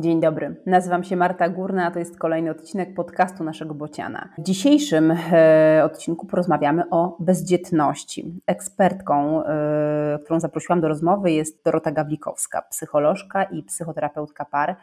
Dzień 0.00 0.20
dobry, 0.20 0.56
nazywam 0.66 1.04
się 1.04 1.16
Marta 1.16 1.48
Górna, 1.48 1.86
a 1.86 1.90
to 1.90 1.98
jest 1.98 2.18
kolejny 2.18 2.50
odcinek 2.50 2.94
podcastu 2.94 3.44
naszego 3.44 3.74
Bociana. 3.74 4.28
W 4.38 4.42
dzisiejszym 4.42 5.10
e, 5.10 5.80
odcinku 5.84 6.26
porozmawiamy 6.26 6.90
o 6.90 7.16
bezdzietności. 7.20 8.40
Ekspertką, 8.46 9.44
e, 9.44 10.18
którą 10.24 10.40
zaprosiłam 10.40 10.80
do 10.80 10.88
rozmowy 10.88 11.32
jest 11.32 11.64
Dorota 11.64 11.90
Gawlikowska, 11.90 12.62
psycholożka 12.62 13.44
i 13.44 13.62
psychoterapeutka 13.62 14.44
par, 14.44 14.76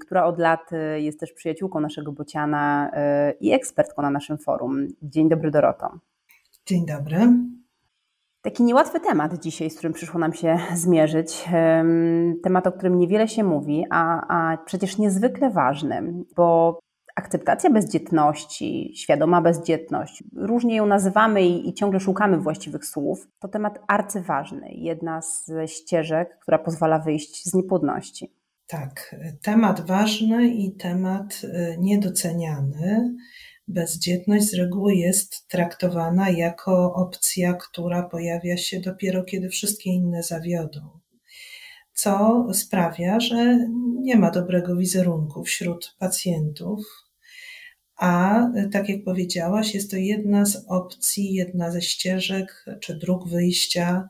która 0.00 0.24
od 0.24 0.38
lat 0.38 0.72
e, 0.72 1.00
jest 1.00 1.20
też 1.20 1.32
przyjaciółką 1.32 1.80
naszego 1.80 2.12
Bociana 2.12 2.90
e, 2.92 3.32
i 3.40 3.52
ekspertką 3.52 4.02
na 4.02 4.10
naszym 4.10 4.38
forum. 4.38 4.86
Dzień 5.02 5.28
dobry 5.28 5.50
Doroto. 5.50 5.98
Dzień 6.66 6.86
dobry. 6.86 7.18
Taki 8.44 8.62
niełatwy 8.62 9.00
temat 9.00 9.38
dzisiaj, 9.38 9.70
z 9.70 9.74
którym 9.74 9.92
przyszło 9.92 10.20
nam 10.20 10.32
się 10.32 10.58
zmierzyć. 10.74 11.44
Temat, 12.42 12.66
o 12.66 12.72
którym 12.72 12.98
niewiele 12.98 13.28
się 13.28 13.44
mówi, 13.44 13.84
a, 13.90 14.26
a 14.28 14.56
przecież 14.56 14.98
niezwykle 14.98 15.50
ważny, 15.50 16.02
bo 16.36 16.78
akceptacja 17.16 17.70
bezdzietności, 17.70 18.92
świadoma 18.96 19.40
bezdzietność, 19.40 20.24
różnie 20.36 20.76
ją 20.76 20.86
nazywamy 20.86 21.42
i, 21.42 21.68
i, 21.68 21.74
ciągle 21.74 22.00
szukamy 22.00 22.38
właściwych 22.38 22.84
słów, 22.84 23.28
to 23.38 23.48
temat 23.48 23.78
arcyważny, 23.88 24.68
jedna 24.72 25.20
ze 25.44 25.68
ścieżek, 25.68 26.38
która 26.42 26.58
pozwala 26.58 26.98
wyjść 26.98 27.44
z 27.44 27.54
niepłodności. 27.54 28.32
Tak, 28.66 29.16
temat 29.42 29.86
ważny 29.86 30.48
i 30.48 30.76
temat 30.76 31.40
y, 31.44 31.76
niedoceniany 31.78 33.14
bezdzietność 33.68 34.44
z 34.44 34.54
reguły 34.54 34.94
jest 34.94 35.48
traktowana 35.48 36.30
jako 36.30 36.94
opcja, 36.94 37.54
która 37.54 38.02
pojawia 38.02 38.56
się 38.56 38.80
dopiero 38.80 39.24
kiedy 39.24 39.48
wszystkie 39.48 39.90
inne 39.90 40.22
zawiodą. 40.22 40.80
Co 41.94 42.46
sprawia, 42.52 43.20
że 43.20 43.68
nie 44.00 44.16
ma 44.16 44.30
dobrego 44.30 44.76
wizerunku 44.76 45.44
wśród 45.44 45.96
pacjentów, 45.98 47.04
a 47.96 48.42
tak 48.72 48.88
jak 48.88 49.04
powiedziałaś, 49.04 49.74
jest 49.74 49.90
to 49.90 49.96
jedna 49.96 50.46
z 50.46 50.64
opcji, 50.68 51.34
jedna 51.34 51.70
ze 51.70 51.82
ścieżek 51.82 52.64
czy 52.80 52.98
dróg 52.98 53.28
wyjścia 53.28 54.08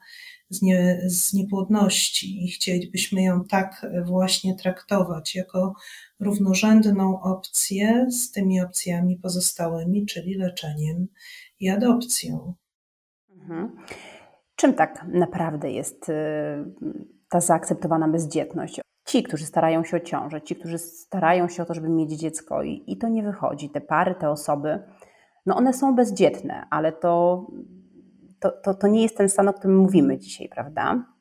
z, 0.51 0.63
nie, 0.63 1.01
z 1.07 1.33
niepłodności 1.33 2.45
i 2.45 2.49
chcielibyśmy 2.49 3.23
ją 3.23 3.45
tak 3.45 3.87
właśnie 4.05 4.55
traktować 4.55 5.35
jako 5.35 5.75
równorzędną 6.21 7.21
opcję 7.21 8.07
z 8.11 8.31
tymi 8.31 8.61
opcjami 8.61 9.17
pozostałymi, 9.17 10.07
czyli 10.07 10.35
leczeniem 10.35 11.07
i 11.61 11.69
adopcją. 11.69 12.55
Mhm. 13.31 13.77
Czym 14.57 14.75
tak 14.75 15.07
naprawdę 15.09 15.71
jest 15.71 16.09
y, 16.09 16.13
ta 17.29 17.41
zaakceptowana 17.41 18.09
bezdzietność? 18.09 18.81
Ci, 19.07 19.23
którzy 19.23 19.47
starają 19.47 19.85
się 19.85 19.97
o 19.97 20.01
ciążę, 20.01 20.43
ci, 20.43 20.57
którzy 20.57 20.79
starają 20.79 21.49
się 21.49 21.63
o 21.63 21.67
to, 21.67 21.75
żeby 21.75 21.89
mieć 21.89 22.13
dziecko 22.13 22.63
i, 22.63 22.85
i 22.87 22.99
to 22.99 23.09
nie 23.09 23.23
wychodzi, 23.23 23.71
te 23.71 23.81
pary, 23.81 24.15
te 24.15 24.31
osoby, 24.31 24.83
no 25.47 25.57
one 25.57 25.73
są 25.73 25.95
bezdzietne, 25.95 26.67
ale 26.71 26.93
to, 26.93 27.47
to, 28.41 28.51
to, 28.51 28.75
to 28.75 28.89
nie 28.89 29.03
jest 29.03 29.17
ten 29.17 29.29
stan, 29.29 29.49
o 29.49 29.53
którym 29.53 29.77
mówimy 29.77 30.19
dzisiaj, 30.19 30.49
prawda? 30.49 31.15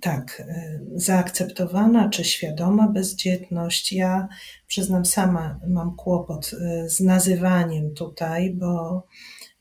tak, 0.00 0.40
e, 0.48 0.80
zaakceptowana 0.94 2.08
czy 2.08 2.24
świadoma 2.24 2.88
bezdzietność. 2.88 3.92
Ja 3.92 4.28
przyznam, 4.66 5.04
sama 5.04 5.60
mam 5.66 5.96
kłopot 5.96 6.50
e, 6.54 6.88
z 6.88 7.00
nazywaniem 7.00 7.94
tutaj, 7.94 8.50
bo 8.50 9.06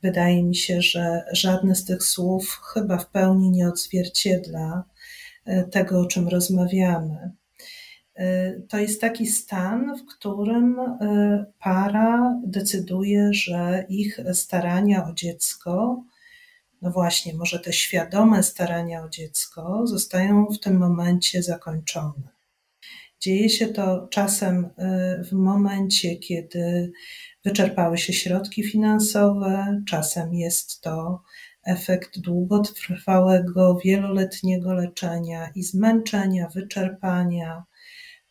wydaje 0.01 0.43
mi 0.43 0.55
się, 0.55 0.81
że 0.81 1.23
żadne 1.31 1.75
z 1.75 1.85
tych 1.85 2.03
słów 2.03 2.61
chyba 2.73 2.97
w 2.97 3.09
pełni 3.09 3.51
nie 3.51 3.67
odzwierciedla 3.67 4.83
e, 5.45 5.63
tego, 5.63 5.99
o 5.99 6.05
czym 6.05 6.27
rozmawiamy. 6.27 7.31
To 8.69 8.77
jest 8.77 9.01
taki 9.01 9.27
stan, 9.27 9.97
w 9.97 10.05
którym 10.05 10.75
para 11.59 12.39
decyduje, 12.45 13.33
że 13.33 13.85
ich 13.89 14.19
starania 14.33 15.07
o 15.07 15.13
dziecko 15.13 16.03
no 16.83 16.91
właśnie, 16.91 17.33
może 17.33 17.59
te 17.59 17.73
świadome 17.73 18.43
starania 18.43 19.03
o 19.03 19.09
dziecko 19.09 19.87
zostają 19.87 20.45
w 20.45 20.59
tym 20.59 20.77
momencie 20.77 21.43
zakończone. 21.43 22.33
Dzieje 23.19 23.49
się 23.49 23.67
to 23.67 24.07
czasem 24.07 24.65
y, 24.65 25.23
w 25.23 25.31
momencie, 25.31 26.15
kiedy 26.15 26.91
wyczerpały 27.45 27.97
się 27.97 28.13
środki 28.13 28.63
finansowe, 28.63 29.81
czasem 29.87 30.33
jest 30.33 30.81
to 30.81 31.21
efekt 31.65 32.19
długotrwałego, 32.19 33.79
wieloletniego 33.85 34.73
leczenia 34.73 35.49
i 35.55 35.63
zmęczenia, 35.63 36.49
wyczerpania. 36.49 37.63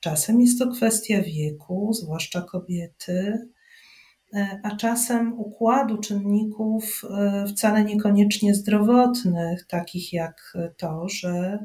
Czasem 0.02 0.40
jest 0.40 0.58
to 0.58 0.70
kwestia 0.70 1.22
wieku, 1.22 1.92
zwłaszcza 1.92 2.42
kobiety, 2.42 3.38
E, 4.34 4.60
a 4.62 4.76
czasem 4.76 5.40
układu 5.40 5.98
czynników 5.98 7.02
e, 7.10 7.44
wcale 7.46 7.84
niekoniecznie 7.84 8.54
zdrowotnych, 8.54 9.66
takich 9.66 10.12
jak 10.12 10.56
to, 10.76 11.08
że 11.08 11.58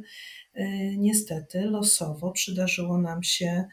e, 0.53 0.97
niestety 0.97 1.61
losowo 1.61 2.31
przydarzyło 2.31 2.97
nam 2.97 3.23
się 3.23 3.65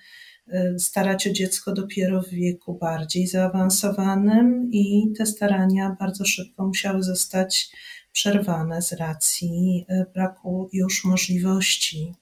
starać 0.79 1.27
o 1.27 1.33
dziecko 1.33 1.73
dopiero 1.73 2.23
w 2.23 2.29
wieku 2.29 2.79
bardziej 2.79 3.27
zaawansowanym 3.27 4.71
i 4.73 5.13
te 5.19 5.27
starania 5.27 5.97
bardzo 6.01 6.25
szybko 6.25 6.67
musiały 6.67 7.03
zostać 7.03 7.71
przerwane 8.13 8.83
z 8.83 8.93
racji 8.93 9.87
braku 10.15 10.69
już 10.73 11.05
możliwości 11.05 12.15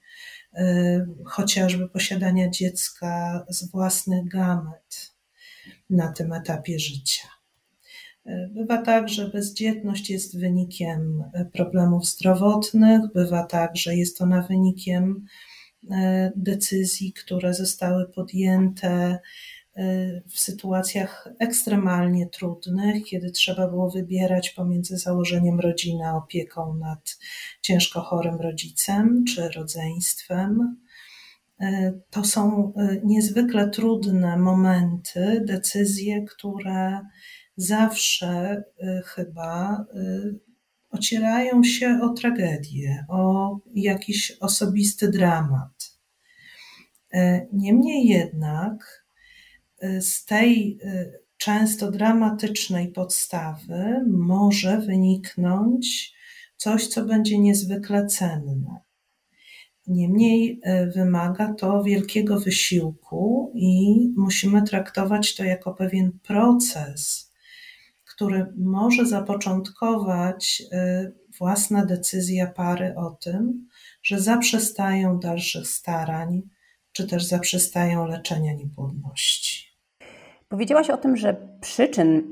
chociażby 1.25 1.89
posiadania 1.89 2.51
dziecka 2.51 3.45
z 3.49 3.71
własnych 3.71 4.29
gamet 4.29 5.15
na 5.91 6.13
tym 6.13 6.33
etapie 6.33 6.79
życia. 6.79 7.29
Bywa 8.51 8.83
tak, 8.83 9.09
że 9.09 9.29
bezdzietność 9.29 10.11
jest 10.11 10.39
wynikiem 10.39 11.25
problemów 11.53 12.07
zdrowotnych, 12.07 13.01
bywa 13.15 13.43
tak, 13.43 13.77
że 13.77 13.97
jest 13.97 14.23
ona 14.23 14.43
wynikiem 14.43 15.27
decyzji, 16.37 17.13
które 17.13 17.55
zostały 17.55 18.09
podjęte 18.09 19.19
w 20.29 20.41
sytuacjach 20.41 21.29
ekstremalnie 21.39 22.27
trudnych, 22.27 23.05
kiedy 23.05 23.31
trzeba 23.31 23.69
było 23.69 23.91
wybierać 23.91 24.51
pomiędzy 24.51 24.97
założeniem 24.97 25.61
rodziny 25.61 26.07
a 26.07 26.17
opieką 26.17 26.75
nad 26.75 27.19
ciężko 27.63 28.01
chorym 28.01 28.37
rodzicem 28.41 29.25
czy 29.25 29.49
rodzeństwem. 29.49 30.77
E, 31.61 31.93
to 32.11 32.25
są 32.25 32.73
e, 32.77 33.01
niezwykle 33.05 33.71
trudne 33.71 34.37
momenty, 34.37 35.43
decyzje, 35.47 36.25
które 36.25 37.01
zawsze 37.57 38.63
chyba 39.05 39.85
ocierają 40.91 41.63
się 41.65 41.99
o 42.03 42.09
tragedię, 42.09 43.05
o 43.09 43.57
jakiś 43.75 44.33
osobisty 44.41 45.11
dramat. 45.11 45.99
Niemniej 47.53 48.07
jednak 48.07 49.02
z 50.01 50.25
tej 50.25 50.79
często 51.37 51.91
dramatycznej 51.91 52.89
podstawy 52.89 54.05
może 54.11 54.79
wyniknąć 54.79 56.15
coś, 56.57 56.89
co 56.89 57.05
będzie 57.05 57.39
niezwykle 57.39 58.07
cenne. 58.07 58.81
Niemniej 59.87 60.61
e, 60.63 60.87
wymaga 60.87 61.55
to 61.55 61.83
wielkiego 61.83 62.41
wysiłku 62.41 63.53
i 63.55 63.97
musimy 64.17 64.63
traktować 64.63 65.35
to 65.37 65.45
jako 65.45 65.75
pewien 65.75 66.13
proces, 66.23 67.33
który 68.05 68.47
może 68.57 69.07
zapoczątkować 69.07 70.63
e, 70.73 71.13
własna 71.39 71.87
decyzja 71.87 72.47
pary 72.47 72.95
o 72.97 73.11
tym, 73.11 73.69
że 74.03 74.21
zaprzestają 74.21 75.19
dalszych 75.19 75.69
starań, 75.69 76.43
czy 76.93 77.07
też 77.07 77.25
zaprzestają 77.25 78.07
leczenia 78.07 78.55
niepłodności. 78.55 79.62
Powiedziałaś 80.53 80.91
o 80.91 80.97
tym, 80.97 81.17
że 81.17 81.37
przyczyn 81.61 82.23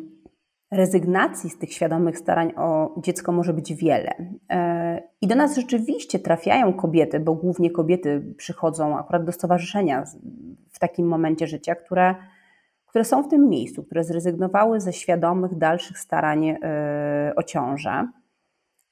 rezygnacji 0.71 1.51
z 1.51 1.59
tych 1.59 1.73
świadomych 1.73 2.19
starań 2.19 2.53
o 2.57 2.95
dziecko 3.03 3.33
może 3.33 3.53
być 3.53 3.75
wiele. 3.75 4.11
E, 4.51 5.03
I 5.21 5.27
do 5.27 5.35
nas 5.35 5.57
rzeczywiście 5.57 6.19
trafiają 6.19 6.73
kobiety, 6.73 7.21
bo 7.21 7.35
głównie 7.35 7.71
kobiety 7.71 8.35
przychodzą 8.37 8.99
akurat 8.99 9.25
do 9.25 9.33
stowarzyszenia 9.33 10.05
w 10.71 10.79
takim 10.79 11.09
momencie 11.09 11.47
życia, 11.47 11.75
które, 11.75 12.15
które 12.87 13.05
są 13.05 13.23
w 13.23 13.29
tym 13.29 13.49
miejscu, 13.49 13.83
które 13.83 14.05
zrezygnowały 14.05 14.81
ze 14.81 14.93
świadomych 14.93 15.59
dalszych 15.59 15.99
starań 15.99 16.49
e, 16.49 16.59
o 17.37 17.43
ciążę, 17.43 18.09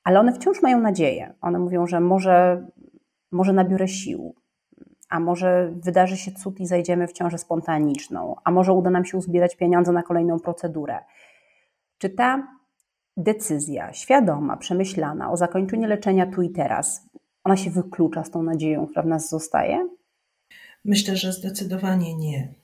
ale 0.04 0.20
one 0.20 0.32
wciąż 0.32 0.62
mają 0.62 0.80
nadzieję. 0.80 1.34
One 1.40 1.58
mówią, 1.58 1.86
że 1.86 2.00
może, 2.00 2.66
może 3.32 3.52
nabiorę 3.52 3.88
sił, 3.88 4.34
a 5.08 5.20
może 5.20 5.72
wydarzy 5.76 6.16
się 6.16 6.32
cud 6.32 6.60
i 6.60 6.66
zajdziemy 6.66 7.06
w 7.06 7.12
ciążę 7.12 7.38
spontaniczną, 7.38 8.36
a 8.44 8.50
może 8.50 8.72
uda 8.72 8.90
nam 8.90 9.04
się 9.04 9.18
uzbierać 9.18 9.56
pieniądze 9.56 9.92
na 9.92 10.02
kolejną 10.02 10.40
procedurę. 10.40 10.98
Czy 11.98 12.10
ta 12.10 12.58
decyzja 13.16 13.92
świadoma, 13.92 14.56
przemyślana 14.56 15.30
o 15.30 15.36
zakończeniu 15.36 15.88
leczenia 15.88 16.26
tu 16.26 16.42
i 16.42 16.50
teraz, 16.50 17.08
ona 17.44 17.56
się 17.56 17.70
wyklucza 17.70 18.24
z 18.24 18.30
tą 18.30 18.42
nadzieją, 18.42 18.86
która 18.86 19.02
w 19.02 19.06
nas 19.06 19.28
zostaje? 19.28 19.88
Myślę, 20.84 21.16
że 21.16 21.32
zdecydowanie 21.32 22.16
nie. 22.16 22.54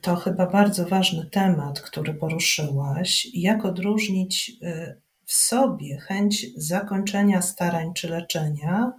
To 0.00 0.16
chyba 0.16 0.46
bardzo 0.46 0.86
ważny 0.86 1.30
temat, 1.30 1.80
który 1.80 2.14
poruszyłaś. 2.14 3.28
Jak 3.34 3.64
odróżnić 3.64 4.52
y, 4.62 5.00
w 5.24 5.32
sobie 5.32 5.98
chęć 5.98 6.46
zakończenia 6.56 7.42
starań 7.42 7.94
czy 7.94 8.08
leczenia 8.08 8.92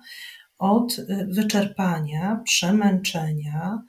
od 0.58 1.00
y, 1.00 1.28
wyczerpania, 1.30 2.42
przemęczenia, 2.46 3.84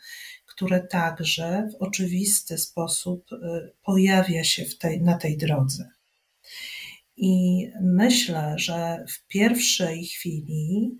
które 0.47 0.81
także 0.81 1.69
w 1.73 1.83
oczywisty 1.83 2.59
sposób 2.59 3.33
y, 3.33 3.37
pojawia 3.85 4.45
się 4.45 4.65
tej, 4.81 5.03
na 5.03 5.19
tej 5.19 5.37
drodze. 5.37 5.89
I 7.17 7.67
myślę, 7.81 8.55
że 8.57 9.05
w 9.09 9.27
pierwszej 9.27 10.07
chwili 10.07 10.97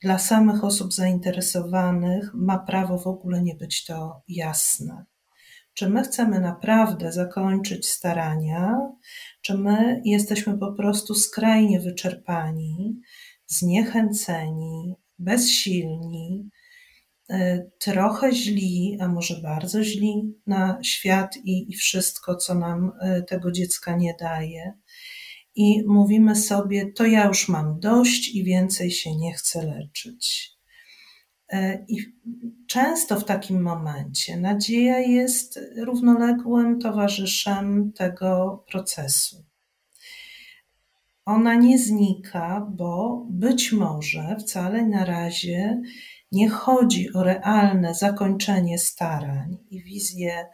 dla 0.00 0.18
samych 0.18 0.64
osób 0.64 0.92
zainteresowanych 0.92 2.34
ma 2.34 2.58
prawo 2.58 2.98
w 2.98 3.06
ogóle 3.06 3.42
nie 3.42 3.54
być 3.54 3.84
to 3.84 4.22
jasne. 4.28 5.04
Czy 5.74 5.88
my 5.88 6.02
chcemy 6.02 6.40
naprawdę 6.40 7.12
zakończyć 7.12 7.88
starania, 7.88 8.78
czy 9.40 9.58
my 9.58 10.02
jesteśmy 10.04 10.58
po 10.58 10.72
prostu 10.72 11.14
skrajnie 11.14 11.80
wyczerpani, 11.80 13.00
zniechęceni, 13.46 14.94
bezsilni, 15.18 16.50
y, 17.30 17.70
trochę 17.78 18.32
źli, 18.32 18.98
a 19.00 19.08
może 19.08 19.40
bardzo 19.42 19.84
źli 19.84 20.34
na 20.46 20.78
świat 20.82 21.36
i, 21.44 21.72
i 21.72 21.76
wszystko, 21.76 22.36
co 22.36 22.54
nam 22.54 22.92
y, 23.18 23.22
tego 23.22 23.52
dziecka 23.52 23.96
nie 23.96 24.14
daje. 24.20 24.72
I 25.54 25.82
mówimy 25.86 26.36
sobie, 26.36 26.92
to 26.92 27.06
ja 27.06 27.26
już 27.26 27.48
mam 27.48 27.80
dość 27.80 28.34
i 28.34 28.44
więcej 28.44 28.90
się 28.90 29.16
nie 29.16 29.32
chcę 29.32 29.66
leczyć. 29.66 30.52
E, 31.52 31.84
I 31.88 31.98
często 32.66 33.20
w 33.20 33.24
takim 33.24 33.62
momencie 33.62 34.36
nadzieja 34.36 34.98
jest 34.98 35.60
równoległym 35.76 36.80
towarzyszem 36.80 37.92
tego 37.92 38.64
procesu. 38.70 39.47
Ona 41.28 41.54
nie 41.54 41.78
znika, 41.78 42.66
bo 42.70 43.26
być 43.30 43.72
może 43.72 44.36
wcale 44.40 44.86
na 44.86 45.04
razie 45.04 45.82
nie 46.32 46.48
chodzi 46.48 47.12
o 47.12 47.22
realne 47.22 47.94
zakończenie 47.94 48.78
starań 48.78 49.58
i 49.70 49.82
wizję 49.82 50.46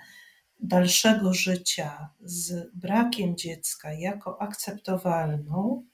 dalszego 0.61 1.35
życia 1.35 2.09
z 2.21 2.71
brakiem 2.75 3.37
dziecka 3.37 3.93
jako 3.93 4.43
akceptowalną, 4.43 5.85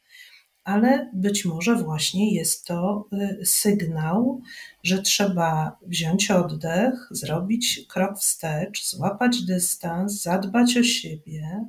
ale 0.65 1.11
być 1.12 1.44
może 1.44 1.76
właśnie 1.76 2.35
jest 2.35 2.67
to 2.67 3.09
y, 3.41 3.47
sygnał, 3.47 4.43
że 4.83 5.03
trzeba 5.03 5.76
wziąć 5.87 6.31
oddech, 6.31 7.09
zrobić 7.11 7.87
krok 7.88 8.19
wstecz, 8.19 8.91
złapać 8.91 9.43
dystans, 9.43 10.23
zadbać 10.23 10.76
o 10.76 10.83
siebie 10.83 11.65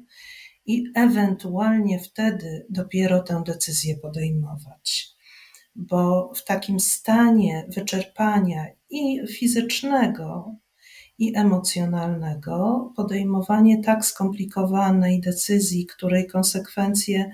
i 0.71 0.91
ewentualnie 0.95 1.99
wtedy 1.99 2.65
dopiero 2.69 3.23
tę 3.23 3.43
decyzję 3.45 3.95
podejmować. 3.97 5.15
Bo 5.75 6.31
w 6.35 6.45
takim 6.45 6.79
stanie 6.79 7.67
wyczerpania 7.75 8.65
i 8.89 9.27
fizycznego, 9.27 10.55
i 11.17 11.37
emocjonalnego, 11.37 12.93
podejmowanie 12.95 13.83
tak 13.83 14.05
skomplikowanej 14.05 15.21
decyzji, 15.21 15.85
której 15.85 16.27
konsekwencje 16.27 17.31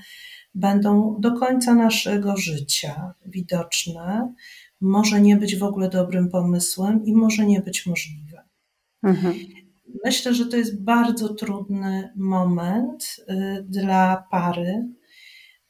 będą 0.56 1.16
do 1.20 1.40
końca 1.40 1.76
naszego 1.76 2.38
życia 2.38 3.14
widoczne, 3.26 4.34
może 4.82 5.22
nie 5.22 5.36
być 5.36 5.56
w 5.56 5.64
ogóle 5.64 5.90
dobrym 5.90 6.30
pomysłem 6.30 7.06
i 7.06 7.14
może 7.14 7.46
nie 7.46 7.62
być 7.62 7.86
możliwe. 7.86 8.44
Mhm. 9.04 9.36
Myślę, 10.06 10.34
że 10.34 10.46
to 10.46 10.58
jest 10.58 10.84
bardzo 10.84 11.34
trudny 11.34 12.14
moment 12.16 13.16
y, 13.30 13.66
dla 13.70 14.28
pary, 14.32 14.88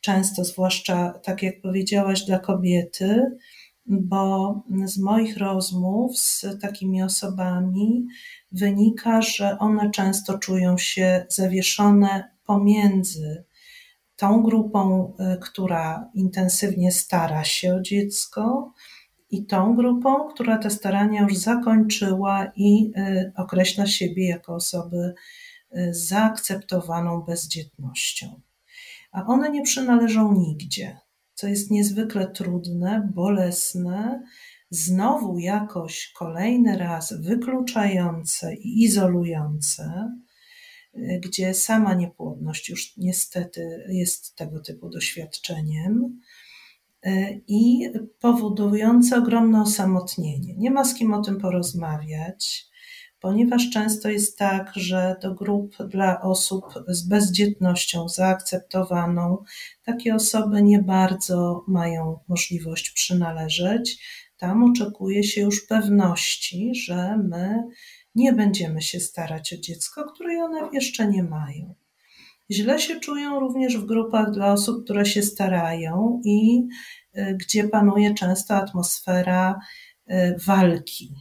często, 0.02 0.44
zwłaszcza 0.44 1.20
tak 1.24 1.44
jak 1.44 1.62
powiedziałaś, 1.62 2.26
dla 2.26 2.40
kobiety, 2.40 3.38
bo 3.86 4.56
z 4.86 4.98
moich 4.98 5.38
rozmów 5.38 6.18
z 6.20 6.46
takimi 6.62 7.04
osobami 7.04 8.08
wynika, 8.52 9.22
że 9.22 9.58
one 9.60 9.92
często 9.92 10.38
czują 10.38 10.78
się 10.78 11.26
zawieszone 11.30 12.32
pomiędzy 12.46 13.44
tą 14.16 14.44
grupą, 14.44 15.14
y, 15.20 15.40
która 15.40 16.10
intensywnie 16.14 16.92
stara 16.92 17.44
się 17.44 17.76
o 17.76 17.82
dziecko, 17.82 18.74
i 19.30 19.46
tą 19.46 19.76
grupą, 19.76 20.30
która 20.34 20.58
te 20.58 20.70
starania 20.70 21.22
już 21.22 21.38
zakończyła 21.38 22.52
i 22.56 22.92
y, 22.98 23.32
określa 23.36 23.86
siebie 23.86 24.28
jako 24.28 24.56
osobę 24.56 25.14
y, 25.78 25.94
zaakceptowaną 25.94 27.22
bezdzietnością. 27.22 28.42
A 29.12 29.26
one 29.26 29.50
nie 29.50 29.62
przynależą 29.62 30.34
nigdzie, 30.34 30.98
co 31.34 31.48
jest 31.48 31.72
niezwykle 31.72 32.28
trudne, 32.28 33.10
bolesne, 33.14 34.24
znowu 34.70 35.40
jakoś 35.40 36.12
kolejny 36.16 36.78
raz 36.78 37.14
wykluczające 37.14 38.56
i 38.56 38.84
izolujące 38.84 40.12
gdzie 41.20 41.54
sama 41.54 41.94
niepłodność 41.94 42.70
już 42.70 42.98
niestety 42.98 43.86
jest 43.90 44.36
tego 44.36 44.60
typu 44.60 44.90
doświadczeniem 44.90 46.22
i 47.48 47.90
powodujące 48.20 49.18
ogromne 49.18 49.62
osamotnienie. 49.62 50.56
Nie 50.58 50.72
ma 50.72 50.84
z 50.86 50.96
kim 50.96 51.14
o 51.14 51.22
tym 51.22 51.38
porozmawiać, 51.38 52.68
ponieważ 53.20 53.70
często 53.70 54.10
jest 54.10 54.38
tak, 54.38 54.72
że 54.76 55.16
do 55.22 55.36
grup 55.36 55.76
dla 55.88 56.22
osób 56.22 56.66
z 56.88 57.08
bezdzietnością 57.08 58.10
zaakceptowaną 58.10 59.44
takie 59.84 60.16
osoby 60.16 60.62
nie 60.62 60.80
bardzo 60.80 61.64
mają 61.68 62.20
możliwość 62.28 62.90
przynależeć. 62.90 64.04
Tam 64.38 64.64
oczekuje 64.64 65.24
się 65.24 65.42
już 65.42 65.68
pewności, 65.68 66.76
że 66.76 67.18
my 67.18 67.64
nie 68.16 68.34
będziemy 68.34 68.82
się 68.82 69.00
starać 69.00 69.54
o 69.54 69.58
dziecko, 69.58 70.04
której 70.04 70.38
one 70.38 70.70
jeszcze 70.74 71.08
nie 71.08 71.24
mają. 71.24 71.76
Źle 72.52 72.80
się 72.80 73.00
czują 73.00 73.40
również 73.40 73.78
w 73.78 73.86
grupach 73.86 74.32
dla 74.32 74.52
osób, 74.52 74.84
które 74.84 75.06
się 75.06 75.22
starają 75.22 76.22
i 76.26 76.68
y, 77.18 77.38
gdzie 77.40 77.64
panuje 77.64 78.14
często 78.14 78.56
atmosfera 78.56 79.60
y, 80.10 80.36
walki. 80.46 81.14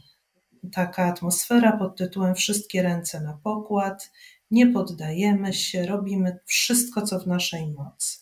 Taka 0.71 1.05
atmosfera 1.05 1.77
pod 1.77 1.97
tytułem 1.97 2.35
Wszystkie 2.35 2.83
ręce 2.83 3.21
na 3.21 3.39
pokład, 3.43 4.11
nie 4.51 4.67
poddajemy 4.67 5.53
się, 5.53 5.85
robimy 5.85 6.39
wszystko, 6.45 7.01
co 7.01 7.19
w 7.19 7.27
naszej 7.27 7.71
mocy. 7.71 8.17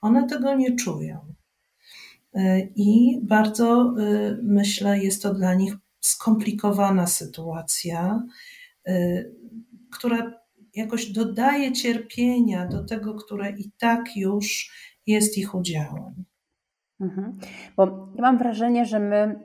One 0.00 0.28
tego 0.28 0.54
nie 0.54 0.76
czują. 0.76 1.34
Y, 2.36 2.72
I 2.76 3.20
bardzo 3.22 3.94
myślę, 4.42 4.98
jest 4.98 5.22
to 5.22 5.34
dla 5.34 5.54
nich 5.54 5.74
skomplikowana 6.00 7.06
sytuacja, 7.06 8.22
która 9.90 10.43
jakoś 10.74 11.12
dodaje 11.12 11.72
cierpienia 11.72 12.66
do 12.66 12.84
tego, 12.84 13.14
które 13.14 13.50
i 13.50 13.70
tak 13.78 14.16
już 14.16 14.70
jest 15.06 15.38
ich 15.38 15.54
udziałem. 15.54 16.24
Mhm. 17.00 17.38
Bo 17.76 17.84
ja 18.14 18.22
mam 18.22 18.38
wrażenie, 18.38 18.84
że 18.84 18.98
my 18.98 19.40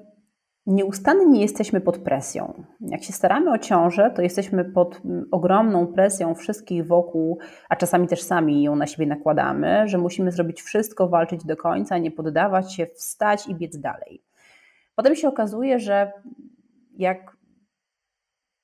nieustannie 0.65 1.41
jesteśmy 1.41 1.81
pod 1.81 1.97
presją. 1.97 2.63
Jak 2.81 3.03
się 3.03 3.13
staramy 3.13 3.51
o 3.51 3.57
ciążę, 3.57 4.11
to 4.15 4.21
jesteśmy 4.21 4.65
pod 4.65 5.01
ogromną 5.31 5.87
presją 5.87 6.35
wszystkich 6.35 6.87
wokół, 6.87 7.39
a 7.69 7.75
czasami 7.75 8.07
też 8.07 8.21
sami 8.21 8.63
ją 8.63 8.75
na 8.75 8.87
siebie 8.87 9.05
nakładamy, 9.05 9.87
że 9.87 9.97
musimy 9.97 10.31
zrobić 10.31 10.61
wszystko, 10.61 11.09
walczyć 11.09 11.45
do 11.45 11.57
końca, 11.57 11.97
nie 11.97 12.11
poddawać 12.11 12.73
się, 12.73 12.87
wstać 12.87 13.47
i 13.47 13.55
biec 13.55 13.77
dalej. 13.77 14.23
Potem 14.95 15.15
się 15.15 15.27
okazuje, 15.27 15.79
że 15.79 16.11
jak 16.97 17.37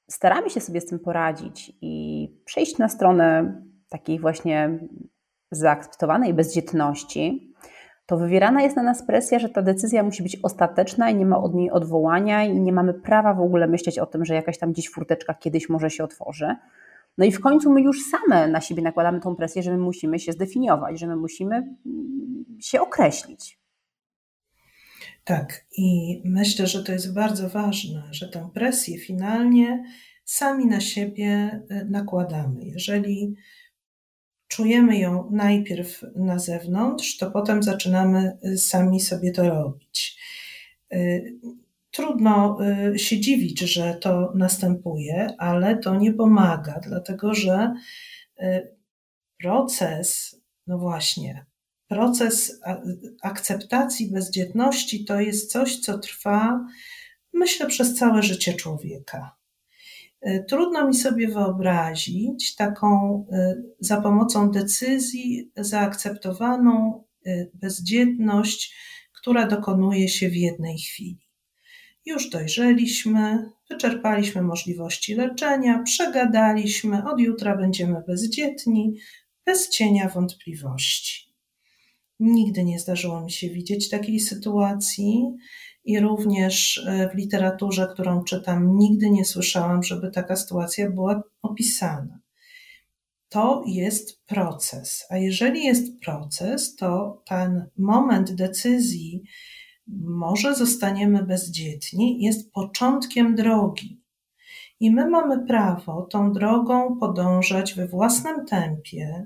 staramy 0.09 0.49
się 0.49 0.61
sobie 0.61 0.81
z 0.81 0.85
tym 0.85 0.99
poradzić 0.99 1.71
i 1.81 2.14
przejść 2.45 2.77
na 2.77 2.89
stronę 2.89 3.55
takiej 3.89 4.19
właśnie 4.19 4.79
zaakceptowanej 5.51 6.33
bezdzietności, 6.33 7.53
to 8.05 8.17
wywierana 8.17 8.61
jest 8.61 8.75
na 8.75 8.83
nas 8.83 9.05
presja, 9.05 9.39
że 9.39 9.49
ta 9.49 9.61
decyzja 9.61 10.03
musi 10.03 10.23
być 10.23 10.37
ostateczna 10.43 11.09
i 11.09 11.15
nie 11.15 11.25
ma 11.25 11.37
od 11.37 11.53
niej 11.53 11.71
odwołania 11.71 12.43
i 12.43 12.61
nie 12.61 12.73
mamy 12.73 12.93
prawa 12.93 13.33
w 13.33 13.41
ogóle 13.41 13.67
myśleć 13.67 13.99
o 13.99 14.05
tym, 14.05 14.25
że 14.25 14.33
jakaś 14.33 14.57
tam 14.57 14.71
gdzieś 14.71 14.89
furteczka 14.89 15.33
kiedyś 15.33 15.69
może 15.69 15.89
się 15.89 16.03
otworzy. 16.03 16.55
No 17.17 17.25
i 17.25 17.31
w 17.31 17.39
końcu 17.39 17.71
my 17.71 17.81
już 17.81 18.01
same 18.03 18.47
na 18.47 18.61
siebie 18.61 18.83
nakładamy 18.83 19.19
tą 19.19 19.35
presję, 19.35 19.63
że 19.63 19.71
my 19.71 19.77
musimy 19.77 20.19
się 20.19 20.31
zdefiniować, 20.31 20.99
że 20.99 21.07
my 21.07 21.15
musimy 21.15 21.75
się 22.59 22.81
określić. 22.81 23.59
Tak, 25.23 25.65
i 25.77 26.21
myślę, 26.25 26.67
że 26.67 26.83
to 26.83 26.91
jest 26.91 27.13
bardzo 27.13 27.49
ważne, 27.49 28.03
że 28.11 28.29
tę 28.29 28.49
presję 28.53 28.99
finalnie 28.99 29.83
sami 30.25 30.65
na 30.65 30.79
siebie 30.79 31.59
y, 31.71 31.85
nakładamy. 31.89 32.65
Jeżeli 32.65 33.35
czujemy 34.47 34.97
ją 34.97 35.29
najpierw 35.31 36.01
na 36.15 36.39
zewnątrz, 36.39 37.17
to 37.17 37.31
potem 37.31 37.63
zaczynamy 37.63 38.37
y, 38.45 38.57
sami 38.57 38.99
sobie 38.99 39.31
to 39.31 39.49
robić. 39.49 40.19
Y, 40.93 41.39
trudno 41.91 42.57
się 42.95 43.19
dziwić, 43.19 43.59
że 43.59 43.93
to 43.93 44.31
następuje, 44.35 45.35
ale 45.37 45.77
to 45.77 45.95
nie 45.95 46.13
pomaga, 46.13 46.79
dlatego 46.83 47.33
że 47.33 47.73
proces, 49.39 50.41
no 50.67 50.77
właśnie, 50.77 51.45
proces 51.87 52.61
akceptacji 53.21 54.11
bezdzietności 54.11 55.05
to 55.05 55.19
jest 55.19 55.51
coś, 55.51 55.79
co 55.79 55.97
trwa, 55.97 56.65
myślę, 57.33 57.67
przez 57.67 57.95
całe 57.95 58.23
życie 58.23 58.53
człowieka. 58.53 59.35
Y, 60.27 60.45
trudno 60.49 60.87
mi 60.87 60.93
sobie 60.93 61.27
wyobrazić 61.27 62.55
taką 62.55 63.25
za 63.79 64.01
pomocą 64.01 64.51
decyzji 64.51 65.51
zaakceptowaną 65.57 67.03
bezdzietność, 67.53 68.75
która 69.13 69.47
dokonuje 69.47 70.07
się 70.07 70.29
w 70.29 70.35
jednej 70.35 70.77
chwili. 70.77 71.25
Już 72.05 72.29
dojrzeliśmy, 72.29 73.49
wyczerpaliśmy 73.69 74.41
możliwości 74.41 75.15
leczenia, 75.15 75.83
przegadaliśmy, 75.83 77.11
od 77.11 77.19
jutra 77.19 77.57
będziemy 77.57 78.03
bezdzietni, 78.07 78.95
bez 79.45 79.69
cienia 79.69 80.09
wątpliwości. 80.09 81.35
Nigdy 82.19 82.63
nie 82.63 82.79
zdarzyło 82.79 83.21
mi 83.21 83.31
się 83.31 83.49
widzieć 83.49 83.89
takiej 83.89 84.19
sytuacji 84.19 85.23
i 85.85 85.99
również 85.99 86.77
e, 86.87 87.09
w 87.09 87.15
literaturze, 87.15 87.87
którą 87.93 88.23
czytam, 88.23 88.77
nigdy 88.77 89.09
nie 89.09 89.25
słyszałam, 89.25 89.83
żeby 89.83 90.11
taka 90.11 90.35
sytuacja 90.35 90.91
była 90.91 91.23
opisana. 91.41 92.19
To 93.29 93.63
jest 93.67 94.25
proces, 94.25 95.05
a 95.09 95.17
jeżeli 95.17 95.63
jest 95.63 95.99
proces, 95.99 96.75
to 96.75 97.21
ten 97.25 97.65
moment 97.77 98.35
decyzji, 98.35 99.23
może 100.07 100.55
zostaniemy 100.55 101.23
bezdzietni, 101.23 102.23
jest 102.23 102.51
początkiem 102.51 103.35
drogi. 103.35 104.01
I 104.79 104.91
my 104.91 105.09
mamy 105.09 105.45
prawo 105.45 106.01
tą 106.01 106.31
drogą 106.33 106.97
podążać 106.99 107.73
we 107.73 107.87
własnym 107.87 108.45
tempie. 108.45 109.25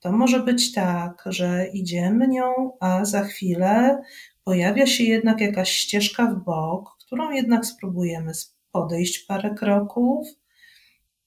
To 0.00 0.12
może 0.12 0.40
być 0.40 0.72
tak, 0.72 1.22
że 1.26 1.66
idziemy 1.72 2.28
nią, 2.28 2.52
a 2.80 3.04
za 3.04 3.24
chwilę 3.24 4.02
pojawia 4.44 4.86
się 4.86 5.04
jednak 5.04 5.40
jakaś 5.40 5.70
ścieżka 5.70 6.26
w 6.26 6.44
bok, 6.44 6.96
którą 7.06 7.30
jednak 7.30 7.66
spróbujemy 7.66 8.32
podejść 8.72 9.18
parę 9.18 9.54
kroków. 9.54 10.28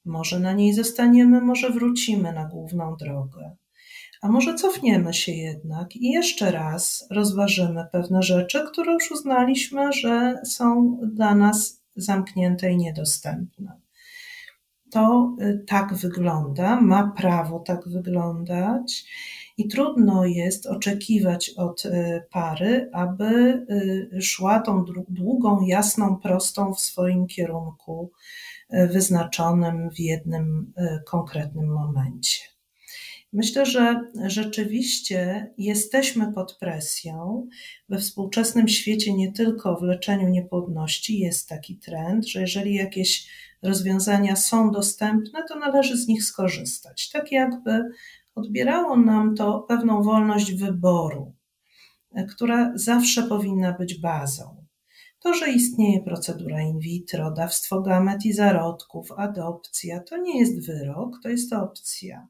Może 0.06 0.40
na 0.40 0.54
niej 0.54 0.74
zostaniemy, 0.74 1.42
może 1.42 1.70
wrócimy 1.70 2.34
na 2.34 2.46
główną 2.46 2.96
drogę. 2.96 3.56
A 4.22 4.28
może 4.28 4.56
cofniemy 4.56 5.14
się 5.14 5.32
jednak 5.32 5.96
i 5.96 6.12
jeszcze 6.12 6.52
raz 6.52 7.08
rozważymy 7.12 7.86
pewne 7.92 8.22
rzeczy, 8.24 8.66
które 8.72 8.94
już 8.94 9.12
uznaliśmy, 9.12 9.94
że 9.94 10.42
są 10.46 11.00
dla 11.04 11.36
nas 11.36 11.84
zamknięte 11.96 12.72
i 12.72 12.78
niedostępne. 12.78 13.83
To 14.94 15.36
y, 15.42 15.64
tak 15.68 15.94
wygląda, 15.94 16.82
ma 16.82 17.12
prawo 17.18 17.60
tak 17.60 17.90
wyglądać. 17.90 19.06
I 19.58 19.68
trudno 19.68 20.26
jest 20.26 20.66
oczekiwać 20.66 21.50
od 21.50 21.86
y, 21.86 22.24
pary, 22.32 22.90
aby 22.94 23.26
y, 24.16 24.22
szła 24.22 24.60
tą 24.60 24.86
długą, 25.10 25.62
jasną, 25.62 26.18
prostą 26.18 26.74
w 26.74 26.82
swoim 26.82 27.28
kierunku 27.28 28.12
wyznaczonym 28.70 29.90
w 29.90 30.00
jednym 30.00 30.74
konkretnym 31.06 31.74
momencie. 31.74 32.53
Myślę, 33.34 33.66
że 33.66 34.12
rzeczywiście 34.28 35.52
jesteśmy 35.58 36.34
pod 36.34 36.58
presją. 36.58 37.48
We 37.90 37.98
współczesnym 37.98 38.68
świecie, 38.68 39.14
nie 39.14 39.32
tylko 39.32 39.76
w 39.76 39.82
leczeniu 39.82 40.30
niepłodności, 40.30 41.20
jest 41.20 41.50
taki 41.50 41.78
trend, 41.78 42.28
że 42.28 42.42
jeżeli 42.42 42.76
jakieś 42.76 43.30
rozwiązania 43.64 44.36
są 44.36 44.72
dostępne, 44.72 45.44
to 45.50 45.60
należy 45.60 45.98
z 45.98 46.08
nich 46.08 46.24
skorzystać. 46.24 47.10
Tak 47.10 47.32
jakby 47.32 47.90
odbierało 48.36 48.98
nam 48.98 49.36
to 49.36 49.60
pewną 49.60 50.04
wolność 50.04 50.54
wyboru, 50.54 51.34
która 52.30 52.72
zawsze 52.76 53.24
powinna 53.24 53.74
być 53.74 54.00
bazą. 54.00 54.66
To, 55.20 55.34
że 55.34 55.52
istnieje 55.52 56.02
procedura 56.02 56.62
in 56.62 56.80
vitro, 56.80 57.32
dawstwo 57.32 57.82
gamet 57.82 58.26
i 58.26 58.34
zarodków, 58.34 59.12
adopcja, 59.18 60.00
to 60.00 60.18
nie 60.18 60.40
jest 60.40 60.68
wyrok, 60.68 61.20
to 61.24 61.30
jest 61.30 61.54
opcja. 61.54 62.28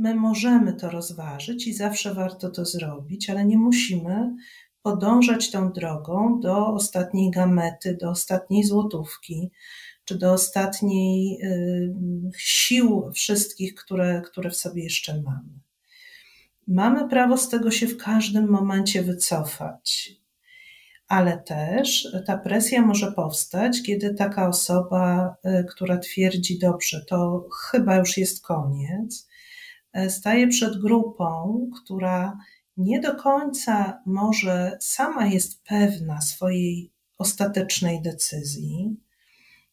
My 0.00 0.14
możemy 0.14 0.72
to 0.72 0.90
rozważyć 0.90 1.66
i 1.66 1.74
zawsze 1.74 2.14
warto 2.14 2.50
to 2.50 2.64
zrobić, 2.64 3.30
ale 3.30 3.44
nie 3.44 3.58
musimy 3.58 4.36
podążać 4.82 5.50
tą 5.50 5.72
drogą 5.72 6.40
do 6.40 6.66
ostatniej 6.66 7.30
gamety, 7.30 7.96
do 8.00 8.10
ostatniej 8.10 8.64
złotówki, 8.64 9.50
czy 10.04 10.18
do 10.18 10.32
ostatniej 10.32 11.38
y, 11.42 11.94
sił 12.36 13.10
wszystkich, 13.14 13.74
które, 13.74 14.22
które 14.22 14.50
w 14.50 14.56
sobie 14.56 14.82
jeszcze 14.82 15.22
mamy. 15.22 15.60
Mamy 16.66 17.08
prawo 17.08 17.36
z 17.36 17.48
tego 17.48 17.70
się 17.70 17.86
w 17.86 17.96
każdym 17.96 18.50
momencie 18.50 19.02
wycofać, 19.02 20.12
ale 21.08 21.38
też 21.38 22.08
ta 22.26 22.38
presja 22.38 22.82
może 22.82 23.12
powstać, 23.12 23.82
kiedy 23.82 24.14
taka 24.14 24.48
osoba, 24.48 25.34
y, 25.46 25.64
która 25.64 25.98
twierdzi, 25.98 26.58
dobrze, 26.58 27.04
to 27.08 27.48
chyba 27.70 27.96
już 27.96 28.16
jest 28.16 28.42
koniec, 28.42 29.29
staje 30.08 30.48
przed 30.48 30.80
grupą, 30.80 31.70
która 31.82 32.38
nie 32.76 33.00
do 33.00 33.14
końca 33.14 34.02
może 34.06 34.76
sama 34.80 35.26
jest 35.26 35.64
pewna 35.64 36.20
swojej 36.20 36.92
ostatecznej 37.18 38.02
decyzji. 38.02 38.96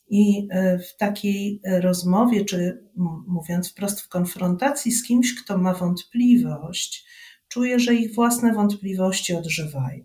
I 0.10 0.48
e, 0.52 0.80
w 0.80 0.98
takiej 0.98 1.62
rozmowie, 1.82 2.46
czy 2.46 2.84
mówiąc 3.28 3.72
wprost, 3.72 4.02
w 4.02 4.08
konfrontacji 4.08 4.92
z 4.92 5.04
kimś, 5.04 5.44
kto 5.44 5.58
ma 5.58 5.74
wątpliwość, 5.74 7.06
czuje, 7.48 7.80
że 7.80 7.96
ich 7.96 8.16
własne 8.16 8.54
wątpliwości 8.54 9.34
odżywają. 9.34 10.04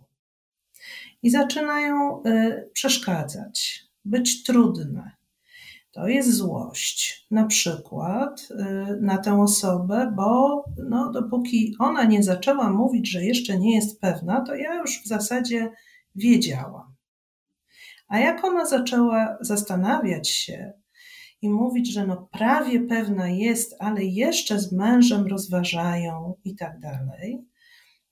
I 1.23 1.31
zaczynają 1.31 2.23
e, 2.23 2.65
przeszkadzać, 2.73 3.85
być 4.05 4.43
trudne 4.43 5.22
to 5.93 6.09
jest 6.09 6.33
złość, 6.33 7.27
na 7.31 7.47
przykład 7.47 8.49
y, 8.51 8.55
na 9.01 9.19
tę 9.19 9.41
osobę, 9.41 10.13
bo 10.17 10.65
no, 10.89 11.11
dopóki 11.11 11.75
ona 11.79 12.05
nie 12.05 12.23
zaczęła 12.23 12.71
mówić, 12.71 13.11
że 13.11 13.25
jeszcze 13.25 13.59
nie 13.59 13.75
jest 13.77 14.01
pewna, 14.01 14.41
to 14.41 14.55
ja 14.55 14.75
już 14.75 15.03
w 15.03 15.07
zasadzie 15.07 15.71
wiedziałam. 16.15 16.95
A 18.09 18.19
jak 18.19 18.45
ona 18.45 18.67
zaczęła 18.67 19.39
zastanawiać 19.41 20.29
się 20.29 20.73
i 21.43 21.49
mówić, 21.49 21.93
że 21.93 22.07
no 22.07 22.29
prawie 22.33 22.81
pewna 22.81 23.29
jest, 23.29 23.77
ale 23.79 24.05
jeszcze 24.05 24.59
z 24.59 24.73
mężem 24.73 25.27
rozważają 25.27 26.35
i 26.45 26.57
tak 26.57 26.81
dalej, 26.81 27.45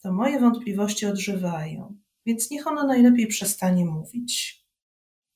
to 0.02 0.12
moje 0.12 0.40
wątpliwości 0.40 1.06
odżywają. 1.06 1.96
Więc 2.26 2.50
niech 2.50 2.66
ona 2.66 2.84
najlepiej 2.84 3.26
przestanie 3.26 3.84
mówić. 3.84 4.64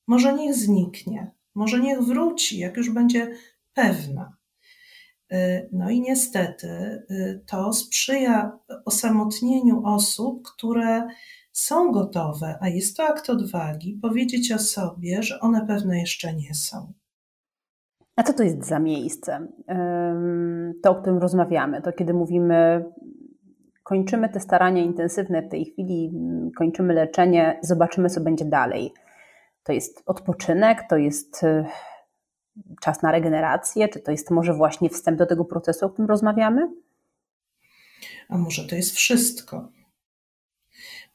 Może 0.07 0.33
niech 0.33 0.55
zniknie, 0.55 1.31
może 1.55 1.79
niech 1.79 2.01
wróci, 2.01 2.59
jak 2.59 2.77
już 2.77 2.89
będzie 2.89 3.31
pewna. 3.73 4.37
Y, 5.33 5.69
no 5.71 5.89
i 5.89 6.01
niestety 6.01 6.67
y, 7.11 7.43
to 7.47 7.73
sprzyja 7.73 8.59
osamotnieniu 8.85 9.81
osób, 9.85 10.47
które 10.55 11.07
są 11.51 11.91
gotowe, 11.91 12.57
a 12.61 12.69
jest 12.69 12.97
to 12.97 13.03
akt 13.03 13.29
odwagi, 13.29 13.99
powiedzieć 14.01 14.51
o 14.51 14.59
sobie, 14.59 15.23
że 15.23 15.39
one 15.39 15.65
pewne 15.67 15.99
jeszcze 15.99 16.33
nie 16.33 16.53
są. 16.53 16.93
A 18.15 18.23
co 18.23 18.33
to 18.33 18.43
jest 18.43 18.65
za 18.65 18.79
miejsce? 18.79 19.47
To, 20.83 20.91
o 20.91 20.95
którym 20.95 21.19
rozmawiamy, 21.19 21.81
to 21.81 21.91
kiedy 21.91 22.13
mówimy, 22.13 22.85
kończymy 23.83 24.29
te 24.29 24.39
starania 24.39 24.83
intensywne 24.83 25.41
w 25.41 25.49
tej 25.49 25.65
chwili, 25.65 26.11
kończymy 26.57 26.93
leczenie, 26.93 27.59
zobaczymy, 27.61 28.09
co 28.09 28.21
będzie 28.21 28.45
dalej. 28.45 28.93
To 29.65 29.73
jest 29.73 30.03
odpoczynek, 30.05 30.79
to 30.89 30.97
jest 30.97 31.43
y, 31.43 31.65
czas 32.81 33.01
na 33.01 33.11
regenerację, 33.11 33.89
czy 33.89 33.99
to 33.99 34.11
jest 34.11 34.31
może 34.31 34.53
właśnie 34.53 34.89
wstęp 34.89 35.17
do 35.17 35.25
tego 35.25 35.45
procesu, 35.45 35.85
o 35.85 35.89
którym 35.89 36.09
rozmawiamy? 36.09 36.61
A 38.29 38.37
może 38.37 38.67
to 38.67 38.75
jest 38.75 38.95
wszystko? 38.95 39.71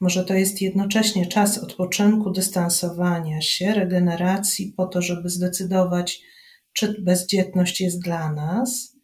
Może 0.01 0.25
to 0.25 0.35
jest 0.35 0.63
jednocześnie 0.63 1.27
czas 1.27 1.59
odpoczynku, 1.59 2.31
dystansowania 2.31 3.41
się, 3.41 3.75
regeneracji, 3.75 4.75
po 4.77 4.87
to, 4.87 5.03
żeby 5.03 5.29
zdecydować, 5.29 6.23
czy 6.73 7.03
bezdzietność 7.03 7.81
jest 7.81 8.03
dla 8.03 8.33
nas. 8.33 8.97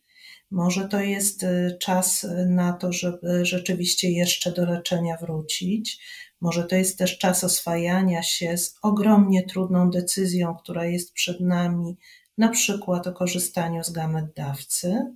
Może 0.50 0.88
to 0.88 1.00
jest 1.00 1.42
y, 1.42 1.76
czas 1.80 2.26
na 2.46 2.72
to, 2.72 2.92
żeby 2.92 3.44
rzeczywiście 3.44 4.10
jeszcze 4.10 4.52
do 4.52 4.64
leczenia 4.64 5.16
wrócić. 5.16 6.00
Może 6.40 6.64
to 6.64 6.76
jest 6.76 6.98
też 6.98 7.18
czas 7.18 7.44
oswajania 7.44 8.22
się 8.22 8.58
z 8.58 8.78
ogromnie 8.82 9.46
trudną 9.46 9.90
decyzją, 9.90 10.54
która 10.54 10.84
jest 10.86 11.12
przed 11.12 11.40
nami, 11.40 11.96
na 12.38 12.48
przykład 12.48 13.06
o 13.06 13.12
korzystaniu 13.12 13.84
z 13.84 13.90
gamet 13.90 14.34
dawcy. 14.34 15.14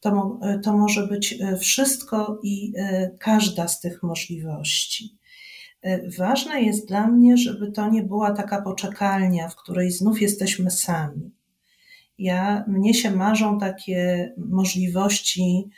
To, 0.00 0.40
to 0.64 0.76
może 0.76 1.06
być 1.06 1.32
e, 1.40 1.56
wszystko 1.56 2.40
i 2.42 2.72
e, 2.76 3.10
każda 3.18 3.68
z 3.68 3.80
tych 3.80 4.02
możliwości. 4.02 5.16
Ważne 6.18 6.62
jest 6.62 6.88
dla 6.88 7.06
mnie, 7.06 7.36
żeby 7.36 7.72
to 7.72 7.88
nie 7.88 8.02
była 8.02 8.30
taka 8.30 8.62
poczekalnia, 8.62 9.48
w 9.48 9.56
której 9.56 9.90
znów 9.90 10.20
jesteśmy 10.20 10.70
sami. 10.70 11.30
Ja, 12.18 12.64
mnie 12.68 12.94
się 12.94 13.10
marzą 13.10 13.58
takie 13.58 14.32
możliwości 14.38 15.70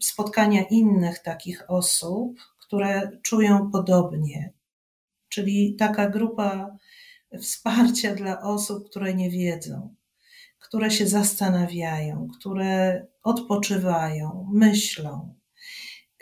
spotkania 0.00 0.62
innych 0.62 1.18
takich 1.18 1.64
osób, 1.68 2.40
które 2.70 3.10
czują 3.22 3.70
podobnie. 3.70 4.52
Czyli 5.28 5.76
taka 5.78 6.10
grupa 6.10 6.76
wsparcia 7.40 8.14
dla 8.20 8.40
osób, 8.40 8.90
które 8.90 9.14
nie 9.14 9.30
wiedzą, 9.30 9.94
które 10.58 10.90
się 10.90 11.06
zastanawiają, 11.06 12.28
które 12.38 13.06
odpoczywają, 13.22 14.48
myślą 14.52 15.34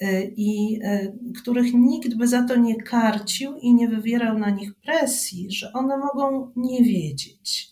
y, 0.02 0.32
i 0.36 0.80
y, 0.84 1.18
których 1.42 1.74
nikt 1.74 2.14
by 2.14 2.28
za 2.28 2.42
to 2.42 2.56
nie 2.56 2.82
karcił 2.82 3.56
i 3.56 3.74
nie 3.74 3.88
wywierał 3.88 4.38
na 4.38 4.50
nich 4.50 4.74
presji, 4.74 5.50
że 5.50 5.72
one 5.72 5.96
mogą 5.96 6.52
nie 6.56 6.84
wiedzieć. 6.84 7.70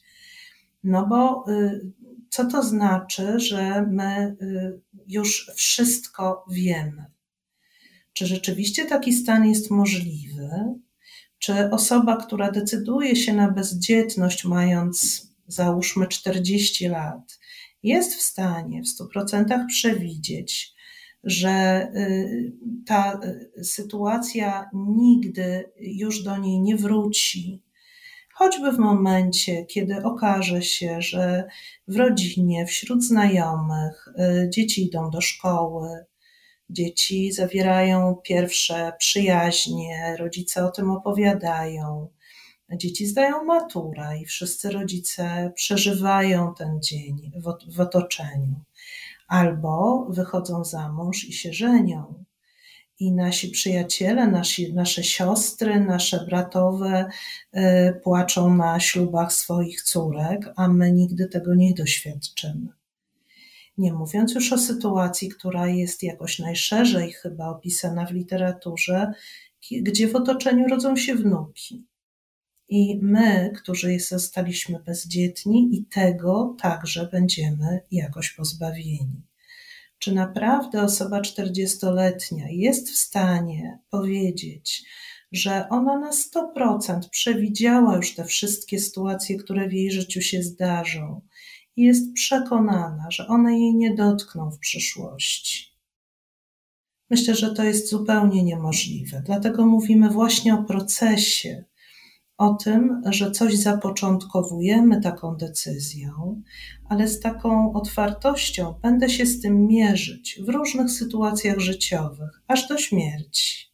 No 0.85 1.07
bo 1.07 1.45
y, 1.49 1.93
co 2.31 2.45
to 2.45 2.63
znaczy, 2.63 3.41
że 3.41 3.87
my 3.91 4.37
już 5.07 5.51
wszystko 5.55 6.45
wiemy? 6.51 7.16
Czy 8.17 8.27
rzeczywiście 8.27 8.85
taki 8.85 9.13
stan 9.13 9.49
jest 9.49 9.71
możliwy? 9.71 10.51
Czy 11.39 11.71
osoba, 11.71 12.17
która 12.17 12.51
decyduje 12.51 13.17
się 13.17 13.33
na 13.35 13.51
bezdzietność, 13.51 14.45
mając 14.45 15.27
załóżmy 15.47 16.07
40 16.07 16.89
lat, 16.89 17.39
jest 17.83 18.15
w 18.15 18.23
stanie 18.23 18.83
w 18.83 18.87
100% 18.87 19.67
przewidzieć, 19.69 20.75
że 21.25 21.89
y, 21.97 22.53
ta 22.87 23.21
y, 23.59 23.65
sytuacja 23.65 24.71
nigdy 24.73 25.73
już 25.81 26.23
do 26.23 26.37
niej 26.39 26.61
nie 26.61 26.77
wróci, 26.77 27.63
choćby 28.35 28.73
w 28.73 28.79
momencie, 28.79 29.65
kiedy 29.65 30.03
okaże 30.03 30.63
się, 30.63 31.03
że 31.03 31.45
w 31.89 31.97
rodzinie, 31.97 32.67
wśród 32.67 33.05
znajomych 33.05 34.09
y, 34.09 34.51
dzieci 34.51 34.87
idą 34.87 35.11
do 35.11 35.21
szkoły, 35.21 36.05
Dzieci 36.71 37.33
zawierają 37.33 38.17
pierwsze 38.25 38.93
przyjaźnie, 38.99 40.17
rodzice 40.19 40.65
o 40.65 40.71
tym 40.71 40.91
opowiadają. 40.91 42.09
Dzieci 42.73 43.07
zdają 43.07 43.45
maturę 43.45 44.19
i 44.19 44.25
wszyscy 44.25 44.71
rodzice 44.71 45.53
przeżywają 45.55 46.55
ten 46.55 46.81
dzień 46.83 47.33
w, 47.69 47.81
otoczeniu. 47.81 48.61
Albo 49.29 50.07
wychodzą 50.11 50.65
za 50.65 50.89
mąż 50.89 51.25
i 51.25 51.33
się 51.33 51.53
żenią. 51.53 52.25
I 53.01 53.13
nasi 53.13 53.51
przyjaciele, 53.51 54.27
nasi, 54.27 54.75
nasze 54.75 55.05
siostry, 55.05 55.81
nasze 55.81 56.25
bratowe 56.25 57.09
y, 57.57 58.01
płaczą 58.05 58.55
na 58.55 58.81
ślubach 58.81 59.33
swoich 59.33 59.83
córek, 59.83 60.53
a 60.57 60.69
my 60.69 60.93
nigdy 60.93 61.29
tego 61.29 61.55
nie 61.55 61.75
doświadczymy. 61.75 62.69
Nie 63.79 63.93
mówiąc 63.93 64.35
już 64.35 64.53
o 64.53 64.59
sytuacji, 64.59 65.29
która 65.29 65.69
jest 65.69 66.03
jakoś 66.03 66.39
najszerzej 66.39 67.13
chyba 67.13 67.49
opisana 67.49 68.07
w 68.07 68.13
literaturze, 68.13 69.13
gdzie 69.71 70.09
w 70.09 70.17
otoczeniu 70.17 70.69
rodzą 70.69 70.97
się 70.97 71.15
wnuki. 71.15 71.87
I 72.69 72.99
my, 73.03 73.53
którzy 73.57 74.01
zostaliśmy 74.01 74.79
bezdzietni, 74.87 75.69
i 75.73 75.85
tego 75.85 76.57
także 76.61 77.09
będziemy 77.13 77.81
jakoś 77.91 78.33
pozbawieni. 78.33 79.23
Czy 79.99 80.15
naprawdę 80.15 80.83
osoba 80.83 81.21
40-letnia 81.21 82.47
jest 82.51 82.91
w 82.91 82.97
stanie 82.97 83.79
powiedzieć, 83.91 84.85
że 85.33 85.69
ona 85.69 85.99
na 85.99 86.11
100% 86.11 87.01
przewidziała 87.11 87.97
już 87.97 88.15
te 88.15 88.25
wszystkie 88.25 88.81
sytuacje, 88.81 89.37
które 89.37 89.69
w 89.69 89.73
jej 89.73 89.91
życiu 89.91 90.21
się 90.21 90.43
zdarzą, 90.43 91.21
i 91.77 91.83
jest 91.83 92.13
przekonana, 92.15 93.11
że 93.11 93.27
one 93.27 93.59
jej 93.59 93.75
nie 93.75 93.95
dotkną 93.95 94.51
w 94.51 94.59
przyszłości. 94.59 95.77
Myślę, 97.11 97.35
że 97.35 97.55
to 97.55 97.65
jest 97.65 97.91
zupełnie 97.91 98.43
niemożliwe. 98.43 99.23
Dlatego 99.27 99.67
mówimy 99.67 100.11
właśnie 100.11 100.55
o 100.55 100.65
procesie, 100.65 101.65
o 102.39 102.55
tym, 102.55 103.03
że 103.11 103.31
coś 103.31 103.57
zapoczątkowujemy 103.57 105.01
taką 105.01 105.37
decyzją, 105.37 106.43
ale 106.89 107.09
z 107.09 107.21
taką 107.21 107.73
otwartością 107.73 108.75
będę 108.83 109.09
się 109.09 109.27
z 109.27 109.41
tym 109.41 109.67
mierzyć 109.67 110.41
w 110.47 110.49
różnych 110.49 110.91
sytuacjach 110.91 111.59
życiowych, 111.59 112.43
aż 112.49 112.69
do 112.69 112.79
śmierci. 112.79 113.67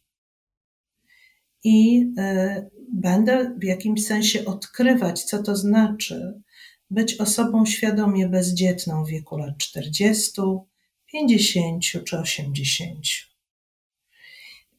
I 1.63 2.07
y, 2.19 2.69
będę 2.93 3.55
w 3.57 3.63
jakimś 3.63 4.05
sensie 4.05 4.45
odkrywać, 4.45 5.23
co 5.23 5.43
to 5.43 5.55
znaczy 5.55 6.41
być 6.93 7.19
osobą 7.19 7.65
świadomie 7.65 8.27
bezdzietną 8.27 9.05
w 9.05 9.09
wieku 9.09 9.37
lat 9.37 9.57
40, 9.57 10.41
50 11.05 11.83
czy 12.05 12.19
80. 12.19 12.97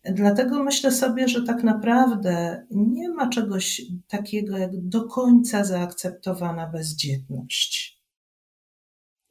Dlatego 0.05 0.62
myślę 0.62 0.92
sobie, 0.92 1.29
że 1.29 1.42
tak 1.42 1.62
naprawdę 1.62 2.66
nie 2.70 3.09
ma 3.09 3.29
czegoś 3.29 3.83
takiego 4.09 4.59
jak 4.59 4.70
do 4.88 5.05
końca 5.05 5.64
zaakceptowana 5.64 6.66
bezdzietność. 6.66 8.00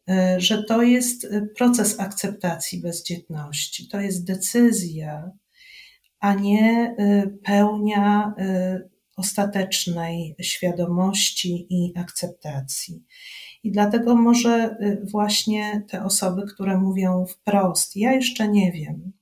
E, 0.10 0.40
że 0.40 0.64
to 0.64 0.82
jest 0.82 1.28
proces 1.58 2.00
akceptacji 2.00 2.82
bezdzietności, 2.82 3.88
to 3.88 4.02
jest 4.02 4.26
decyzja, 4.26 5.32
a 6.20 6.34
nie 6.34 6.96
e, 6.98 7.28
pełnia 7.44 8.34
e, 8.38 8.93
ostatecznej 9.16 10.36
świadomości 10.42 11.68
i 11.70 11.94
akceptacji. 11.98 13.04
I 13.64 13.72
dlatego 13.72 14.16
może 14.16 14.78
y, 14.82 15.06
właśnie 15.12 15.86
te 15.90 16.04
osoby, 16.04 16.42
które 16.54 16.78
mówią 16.78 17.26
wprost, 17.26 17.96
ja 17.96 18.14
jeszcze 18.14 18.48
nie 18.48 18.72
wiem, 18.72 19.14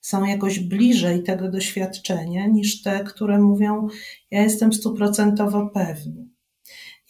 są 0.00 0.24
jakoś 0.24 0.60
bliżej 0.60 1.22
tego 1.22 1.50
doświadczenia 1.50 2.46
niż 2.46 2.82
te, 2.82 3.04
które 3.04 3.38
mówią, 3.38 3.88
ja 4.30 4.42
jestem 4.42 4.72
stuprocentowo 4.72 5.66
pewny. 5.66 6.28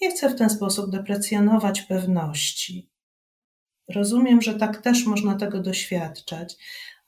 Nie 0.00 0.10
chcę 0.10 0.30
w 0.30 0.38
ten 0.38 0.50
sposób 0.50 0.90
deprecjonować 0.90 1.82
pewności. 1.82 2.90
Rozumiem, 3.88 4.42
że 4.42 4.54
tak 4.54 4.82
też 4.82 5.06
można 5.06 5.34
tego 5.34 5.60
doświadczać, 5.60 6.56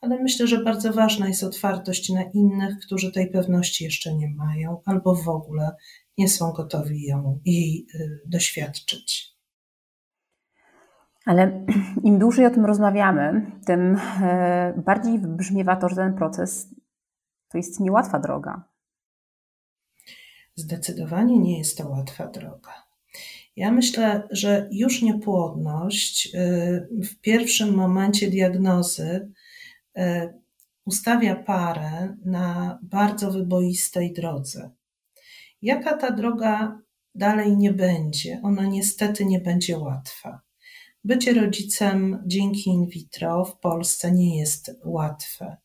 ale 0.06 0.22
myślę, 0.22 0.46
że 0.46 0.64
bardzo 0.64 0.92
ważna 0.92 1.28
jest 1.28 1.44
otwartość 1.44 2.10
na 2.10 2.22
innych, 2.22 2.78
którzy 2.78 3.12
tej 3.12 3.30
pewności 3.30 3.84
jeszcze 3.84 4.14
nie 4.14 4.28
mają 4.28 4.80
albo 4.84 5.14
w 5.14 5.28
ogóle 5.28 5.76
nie 6.18 6.28
są 6.28 6.52
gotowi 6.52 7.02
ją 7.02 7.40
jej 7.44 7.86
y, 7.94 8.20
doświadczyć. 8.26 9.36
Ale 11.24 11.64
im 12.04 12.18
dłużej 12.18 12.46
o 12.46 12.50
tym 12.50 12.66
rozmawiamy, 12.66 13.52
tym 13.66 13.96
e, 14.22 14.82
bardziej 14.86 15.18
wybrzmiewa 15.18 15.76
to, 15.76 15.88
że 15.88 15.96
ten 15.96 16.14
proces 16.14 16.74
to 17.48 17.58
jest 17.58 17.80
niełatwa 17.80 18.18
droga. 18.18 18.64
Zdecydowanie 20.54 21.38
nie 21.38 21.58
jest 21.58 21.78
to 21.78 21.88
łatwa 21.88 22.26
droga. 22.26 22.72
Ja 23.56 23.72
myślę, 23.72 24.28
że 24.30 24.68
już 24.72 25.02
niepłodność 25.02 26.34
y, 26.34 26.88
w 26.90 27.20
pierwszym 27.20 27.74
momencie 27.74 28.30
diagnozy 28.30 29.32
ustawia 30.84 31.36
parę 31.36 32.16
na 32.24 32.78
bardzo 32.82 33.32
wyboistej 33.32 34.12
drodze. 34.12 34.70
Jaka 35.62 35.96
ta 35.96 36.10
droga 36.10 36.80
dalej 37.14 37.56
nie 37.56 37.72
będzie? 37.72 38.40
Ona 38.42 38.66
niestety 38.66 39.24
nie 39.24 39.40
będzie 39.40 39.78
łatwa. 39.78 40.40
Bycie 41.04 41.34
rodzicem 41.34 42.22
dzięki 42.26 42.70
in 42.70 42.86
vitro 42.86 43.44
w 43.44 43.58
Polsce 43.58 44.12
nie 44.12 44.38
jest 44.38 44.70
łatwe. 44.84 45.56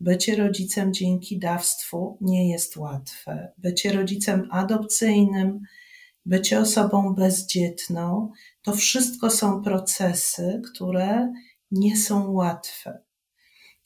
Bycie 0.00 0.36
rodzicem 0.36 0.94
dzięki 0.94 1.38
dawstwu 1.38 2.18
nie 2.20 2.50
jest 2.50 2.76
łatwe. 2.76 3.52
Bycie 3.58 3.92
rodzicem 3.92 4.48
adopcyjnym, 4.50 5.60
bycie 6.26 6.60
osobą 6.60 7.14
bezdzietną 7.14 8.32
to 8.62 8.72
wszystko 8.72 9.30
są 9.30 9.62
procesy, 9.62 10.62
które 10.72 11.32
nie 11.70 11.96
są 11.96 12.30
łatwe. 12.30 13.02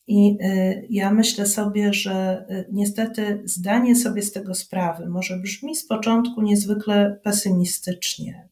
I 0.06 0.36
y, 0.42 0.86
ja 0.90 1.10
myślę 1.10 1.46
sobie, 1.46 1.92
że 1.92 2.46
y, 2.50 2.68
niestety 2.72 3.42
zdanie 3.44 3.96
sobie 3.96 4.22
z 4.22 4.32
tego 4.32 4.54
sprawy 4.54 5.08
może 5.08 5.36
brzmi 5.36 5.76
z 5.76 5.86
początku 5.86 6.42
niezwykle 6.42 7.20
pesymistycznie, 7.22 8.48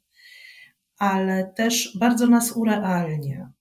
ale 0.99 1.53
też 1.57 1.97
bardzo 2.01 2.27
nas 2.27 2.53
urealnia. 2.53 3.53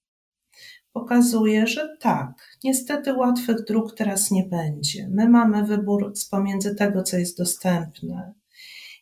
Pokazuje, 0.93 1.67
że 1.67 1.97
tak, 1.99 2.57
niestety 2.63 3.13
łatwych 3.13 3.65
dróg 3.65 3.95
teraz 3.95 4.31
nie 4.31 4.43
będzie. 4.43 5.09
My 5.11 5.29
mamy 5.29 5.65
wybór 5.65 6.13
pomiędzy 6.31 6.75
tego, 6.75 7.03
co 7.03 7.17
jest 7.17 7.37
dostępne. 7.37 8.33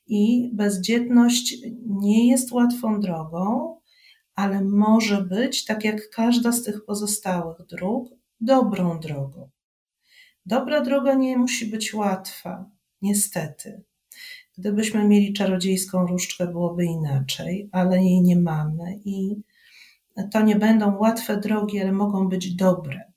I 0.08 0.52
bezdzietność 0.54 1.58
nie 1.86 2.28
jest 2.28 2.52
łatwą 2.52 3.00
drogą, 3.00 3.76
ale 4.36 4.62
może 4.62 5.22
być, 5.22 5.66
tak 5.66 5.84
jak 5.84 6.10
każda 6.10 6.52
z 6.52 6.64
tych 6.64 6.86
pozostałych 6.86 7.58
dróg, 7.70 8.10
dobrą 8.42 9.00
drogą. 9.00 9.50
Dobra 10.46 10.82
droga 10.82 11.14
nie 11.14 11.38
musi 11.38 11.66
być 11.66 11.94
łatwa, 11.94 12.66
niestety. 13.02 13.84
Gdybyśmy 14.58 15.08
mieli 15.08 15.34
czarodziejską 15.34 16.08
różdżkę, 16.08 16.48
byłoby 16.48 16.86
inaczej, 16.86 17.70
ale 17.72 17.98
jej 17.98 18.22
nie 18.22 18.40
mamy 18.40 19.00
i 19.06 19.42
to 20.32 20.42
nie 20.42 20.56
będą 20.56 20.98
łatwe 20.98 21.38
drogi, 21.38 21.82
ale 21.82 21.92
mogą 21.92 22.30
być 22.30 22.56
dobre 22.56 23.12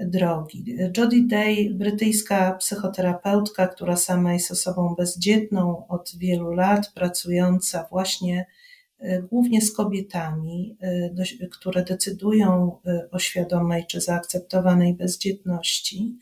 drogi. 0.00 0.76
Jodie 0.96 1.26
Day, 1.26 1.74
brytyjska 1.74 2.52
psychoterapeutka, 2.52 3.66
która 3.68 3.96
sama 3.96 4.32
jest 4.32 4.50
osobą 4.50 4.94
bezdzietną 4.94 5.86
od 5.88 6.12
wielu 6.16 6.52
lat, 6.52 6.92
pracująca 6.94 7.86
właśnie 7.90 8.46
głównie 9.30 9.60
z 9.60 9.72
kobietami, 9.72 10.76
e, 11.40 11.48
które 11.48 11.84
decydują 11.84 12.78
e, 12.86 13.08
o 13.10 13.18
świadomej 13.18 13.86
czy 13.86 14.00
zaakceptowanej 14.00 14.94
bezdzietności. 14.94 16.18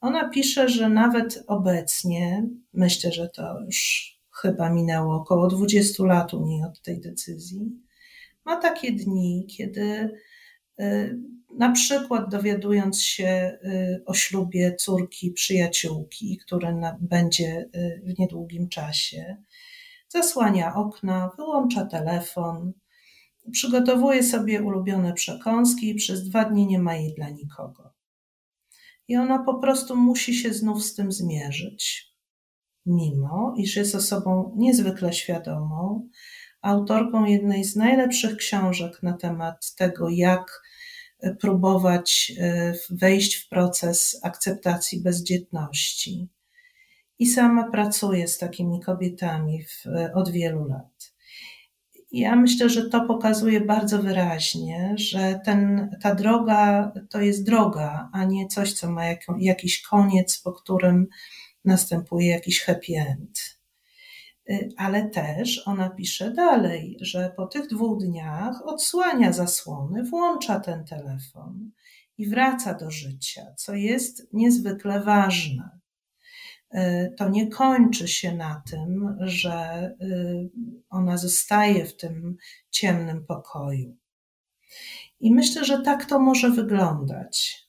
Ona 0.00 0.28
pisze, 0.28 0.68
że 0.68 0.88
nawet 0.88 1.44
obecnie, 1.46 2.48
myślę, 2.72 3.12
że 3.12 3.28
to 3.28 3.60
już 3.66 4.10
chyba 4.30 4.70
minęło 4.70 5.14
około 5.14 5.48
20 5.48 6.04
lat 6.04 6.34
u 6.34 6.46
niej 6.46 6.64
od 6.64 6.82
tej 6.82 7.00
decyzji, 7.00 7.72
ma 8.44 8.56
takie 8.56 8.92
dni, 8.92 9.46
kiedy 9.56 10.10
na 11.58 11.72
przykład 11.72 12.30
dowiadując 12.30 13.02
się 13.02 13.58
y, 13.64 14.02
o 14.06 14.14
ślubie 14.14 14.74
córki 14.74 15.30
przyjaciółki, 15.30 16.38
który 16.46 16.68
będzie 17.00 17.68
y, 17.76 18.02
w 18.04 18.18
niedługim 18.18 18.68
czasie, 18.68 19.36
zasłania 20.14 20.74
okna, 20.74 21.30
wyłącza 21.36 21.86
telefon, 21.86 22.72
przygotowuje 23.52 24.22
sobie 24.22 24.62
ulubione 24.62 25.12
przekąski 25.12 25.90
i 25.90 25.94
przez 25.94 26.28
dwa 26.28 26.44
dni 26.44 26.66
nie 26.66 26.78
ma 26.78 26.94
jej 26.94 27.14
dla 27.14 27.28
nikogo. 27.28 27.92
I 29.08 29.16
ona 29.16 29.38
po 29.38 29.54
prostu 29.58 29.96
musi 29.96 30.34
się 30.34 30.54
znów 30.54 30.84
z 30.84 30.94
tym 30.94 31.12
zmierzyć. 31.12 32.14
Mimo, 32.86 33.54
iż 33.56 33.76
jest 33.76 33.94
osobą 33.94 34.54
niezwykle 34.56 35.12
świadomą, 35.12 36.08
autorką 36.62 37.24
jednej 37.24 37.64
z 37.64 37.76
najlepszych 37.76 38.36
książek 38.36 39.02
na 39.02 39.12
temat 39.12 39.74
tego, 39.74 40.08
jak 40.08 40.62
próbować 41.40 42.32
e, 42.38 42.74
wejść 42.90 43.34
w 43.36 43.48
proces 43.48 44.20
akceptacji 44.22 45.00
bezdzietności. 45.00 46.28
I 47.18 47.26
sama 47.26 47.70
pracuję 47.70 48.28
z 48.28 48.38
takimi 48.38 48.80
kobietami 48.80 49.64
w, 49.64 49.84
od 50.14 50.30
wielu 50.30 50.64
lat. 50.68 51.14
Ja 52.12 52.36
myślę, 52.36 52.70
że 52.70 52.88
to 52.88 53.06
pokazuje 53.06 53.60
bardzo 53.60 54.02
wyraźnie, 54.02 54.94
że 54.96 55.40
ten, 55.44 55.90
ta 56.02 56.14
droga 56.14 56.92
to 57.10 57.20
jest 57.20 57.46
droga, 57.46 58.10
a 58.12 58.24
nie 58.24 58.46
coś, 58.48 58.72
co 58.72 58.90
ma 58.90 59.04
jak, 59.04 59.20
jakiś 59.38 59.82
koniec, 59.82 60.38
po 60.38 60.52
którym 60.52 61.06
następuje 61.64 62.28
jakiś 62.28 62.62
happy 62.62 62.92
end. 62.96 63.58
Y, 64.50 64.68
ale 64.76 65.08
też 65.10 65.68
ona 65.68 65.90
pisze 65.90 66.30
dalej, 66.30 66.96
że 67.00 67.32
po 67.36 67.46
tych 67.46 67.68
dwóch 67.68 67.98
dniach 67.98 68.66
odsłania 68.66 69.32
zasłony, 69.32 70.04
włącza 70.04 70.60
ten 70.60 70.84
telefon 70.84 71.70
i 72.18 72.28
wraca 72.28 72.74
do 72.74 72.90
życia, 72.90 73.42
co 73.56 73.74
jest 73.74 74.28
niezwykle 74.32 75.00
ważne. 75.00 75.73
Y, 76.74 77.14
to 77.16 77.28
nie 77.28 77.50
kończy 77.50 78.08
się 78.08 78.34
na 78.34 78.62
tym, 78.70 79.16
że 79.20 79.86
y, 80.00 80.50
ona 80.90 81.16
zostaje 81.16 81.84
w 81.84 81.96
tym 81.96 82.36
ciemnym 82.70 83.26
pokoju. 83.26 83.96
I 85.20 85.34
myślę, 85.34 85.64
że 85.64 85.82
tak 85.82 86.04
to 86.04 86.18
może 86.18 86.50
wyglądać. 86.50 87.64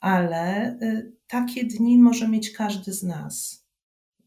Ale 0.00 0.78
takie 1.26 1.64
dni 1.64 1.98
może 1.98 2.28
mieć 2.28 2.50
każdy 2.50 2.92
z 2.92 3.02
nas. 3.02 3.66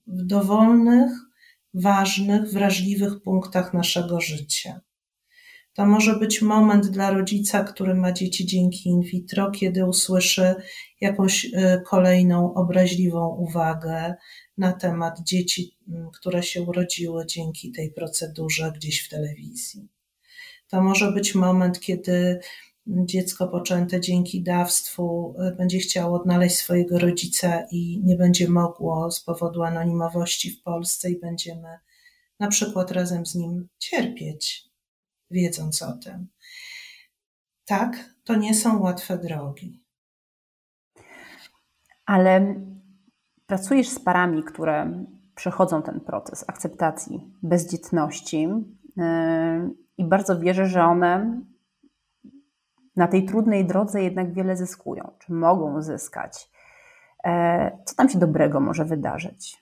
W 0.07 0.23
dowolnych, 0.23 1.11
ważnych, 1.73 2.51
wrażliwych 2.51 3.21
punktach 3.21 3.73
naszego 3.73 4.21
życia. 4.21 4.81
To 5.73 5.85
może 5.85 6.15
być 6.15 6.41
moment 6.41 6.87
dla 6.87 7.11
rodzica, 7.11 7.63
który 7.63 7.95
ma 7.95 8.11
dzieci 8.11 8.45
dzięki 8.45 8.89
in 8.89 9.01
vitro, 9.01 9.51
kiedy 9.51 9.85
usłyszy 9.85 10.55
jakąś 11.01 11.45
y, 11.45 11.81
kolejną 11.85 12.53
obraźliwą 12.53 13.27
uwagę 13.27 14.15
na 14.57 14.73
temat 14.73 15.19
dzieci, 15.23 15.77
które 16.13 16.43
się 16.43 16.61
urodziły 16.61 17.25
dzięki 17.25 17.71
tej 17.71 17.91
procedurze 17.91 18.71
gdzieś 18.75 19.05
w 19.05 19.09
telewizji. 19.09 19.87
To 20.67 20.81
może 20.81 21.11
być 21.11 21.35
moment, 21.35 21.79
kiedy 21.79 22.39
dziecko 22.87 23.47
poczęte 23.47 24.01
dzięki 24.01 24.43
dawstwu 24.43 25.35
y, 25.51 25.55
będzie 25.55 25.79
chciało 25.79 26.21
odnaleźć 26.21 26.55
swojego 26.55 26.99
rodzica 26.99 27.65
i 27.71 28.01
nie 28.03 28.15
będzie 28.15 28.49
mogło 28.49 29.11
z 29.11 29.23
powodu 29.23 29.63
anonimowości 29.63 30.51
w 30.51 30.63
Polsce 30.63 31.11
i 31.11 31.19
będziemy 31.19 31.79
na 32.39 32.47
przykład 32.47 32.91
razem 32.91 33.25
z 33.25 33.35
nim 33.35 33.67
cierpieć, 33.79 34.70
wiedząc 35.31 35.81
o 35.81 35.93
tym. 35.93 36.27
Tak, 37.65 37.97
to 38.23 38.35
nie 38.35 38.55
są 38.55 38.79
łatwe 38.79 39.17
drogi. 39.17 39.83
Ale 42.05 42.55
pracujesz 43.45 43.89
z 43.89 43.99
parami, 43.99 44.43
które 44.43 45.05
przechodzą 45.35 45.81
ten 45.81 45.99
proces 45.99 46.45
akceptacji 46.47 47.33
bezdzietności 47.43 48.47
y, 48.47 49.01
i 49.97 50.05
bardzo 50.05 50.39
wierzę, 50.39 50.67
że 50.67 50.83
one 50.83 51.41
na 52.95 53.07
tej 53.07 53.25
trudnej 53.25 53.65
drodze 53.65 54.03
jednak 54.03 54.33
wiele 54.33 54.57
zyskują, 54.57 55.11
czy 55.19 55.33
mogą 55.33 55.81
zyskać. 55.81 56.49
E, 57.25 57.77
co 57.85 57.95
tam 57.95 58.09
się 58.09 58.19
dobrego 58.19 58.59
może 58.59 58.85
wydarzyć? 58.85 59.60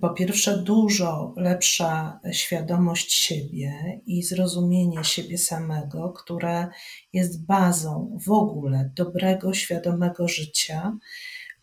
Po 0.00 0.10
pierwsze, 0.10 0.58
dużo 0.58 1.34
lepsza 1.36 2.20
świadomość 2.32 3.12
siebie 3.12 4.00
i 4.06 4.22
zrozumienie 4.22 5.04
siebie 5.04 5.38
samego, 5.38 6.12
które 6.12 6.68
jest 7.12 7.44
bazą 7.44 8.18
w 8.26 8.30
ogóle 8.30 8.90
dobrego, 8.94 9.54
świadomego 9.54 10.28
życia, 10.28 10.96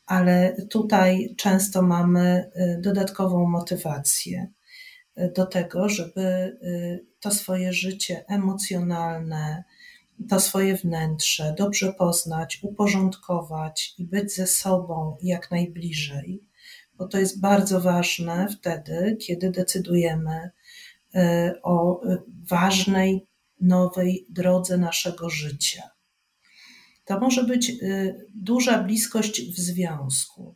ale 0.05 0.55
tutaj 0.69 1.36
często 1.38 1.81
mamy 1.81 2.51
y, 2.55 2.81
dodatkową 2.81 3.45
motywację 3.45 4.47
do 5.36 5.45
tego, 5.45 5.89
żeby 5.89 6.21
y, 6.21 7.05
to 7.19 7.31
swoje 7.31 7.73
życie 7.73 8.25
emocjonalne, 8.27 9.63
to 10.29 10.39
swoje 10.39 10.75
wnętrze 10.75 11.55
dobrze 11.57 11.93
poznać, 11.93 12.59
uporządkować 12.62 13.95
i 13.97 14.05
być 14.05 14.36
ze 14.36 14.47
sobą 14.47 15.17
jak 15.21 15.51
najbliżej, 15.51 16.43
bo 16.97 17.08
to 17.08 17.17
jest 17.17 17.41
bardzo 17.41 17.82
ważne 17.82 18.47
wtedy, 18.47 19.17
kiedy 19.21 19.51
decydujemy 19.51 20.51
y, 21.15 21.19
o 21.63 22.01
ważnej, 22.49 23.27
nowej 23.62 24.25
drodze 24.29 24.77
naszego 24.77 25.29
życia. 25.29 25.84
To 27.06 27.19
może 27.19 27.43
być 27.43 27.69
y, 27.69 28.27
duża 28.36 28.84
bliskość 28.84 29.41
w 29.56 29.60
związku. 29.60 30.56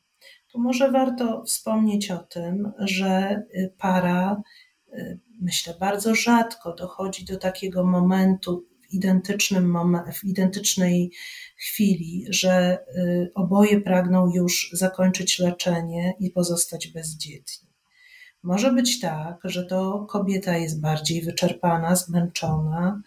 Tu 0.52 0.60
może 0.60 0.92
warto 0.92 1.44
wspomnieć 1.44 2.12
o 2.12 2.18
tym, 2.18 2.72
że 2.80 3.44
para 3.78 4.42
myślę, 5.42 5.74
bardzo 5.80 6.16
rzadko 6.16 6.76
dochodzi 6.76 7.26
do 7.26 7.38
takiego 7.38 7.84
momentu 7.84 8.67
identycznym 8.92 9.78
w 10.14 10.24
identycznej 10.24 11.12
chwili, 11.58 12.26
że 12.30 12.80
y, 12.98 13.32
oboje 13.36 13.82
pragną 13.82 14.32
już 14.34 14.70
zakończyć 14.74 15.40
leczenie 15.40 16.14
i 16.20 16.30
pozostać 16.30 16.88
bezdzietni. 16.88 17.68
Może 18.44 18.72
być 18.72 19.00
tak, 19.00 19.38
że 19.44 19.66
to 19.66 20.06
kobieta 20.10 20.58
jest 20.58 20.82
bardziej 20.82 21.22
wyczerpana, 21.22 21.96
zmęczona, 21.96 23.02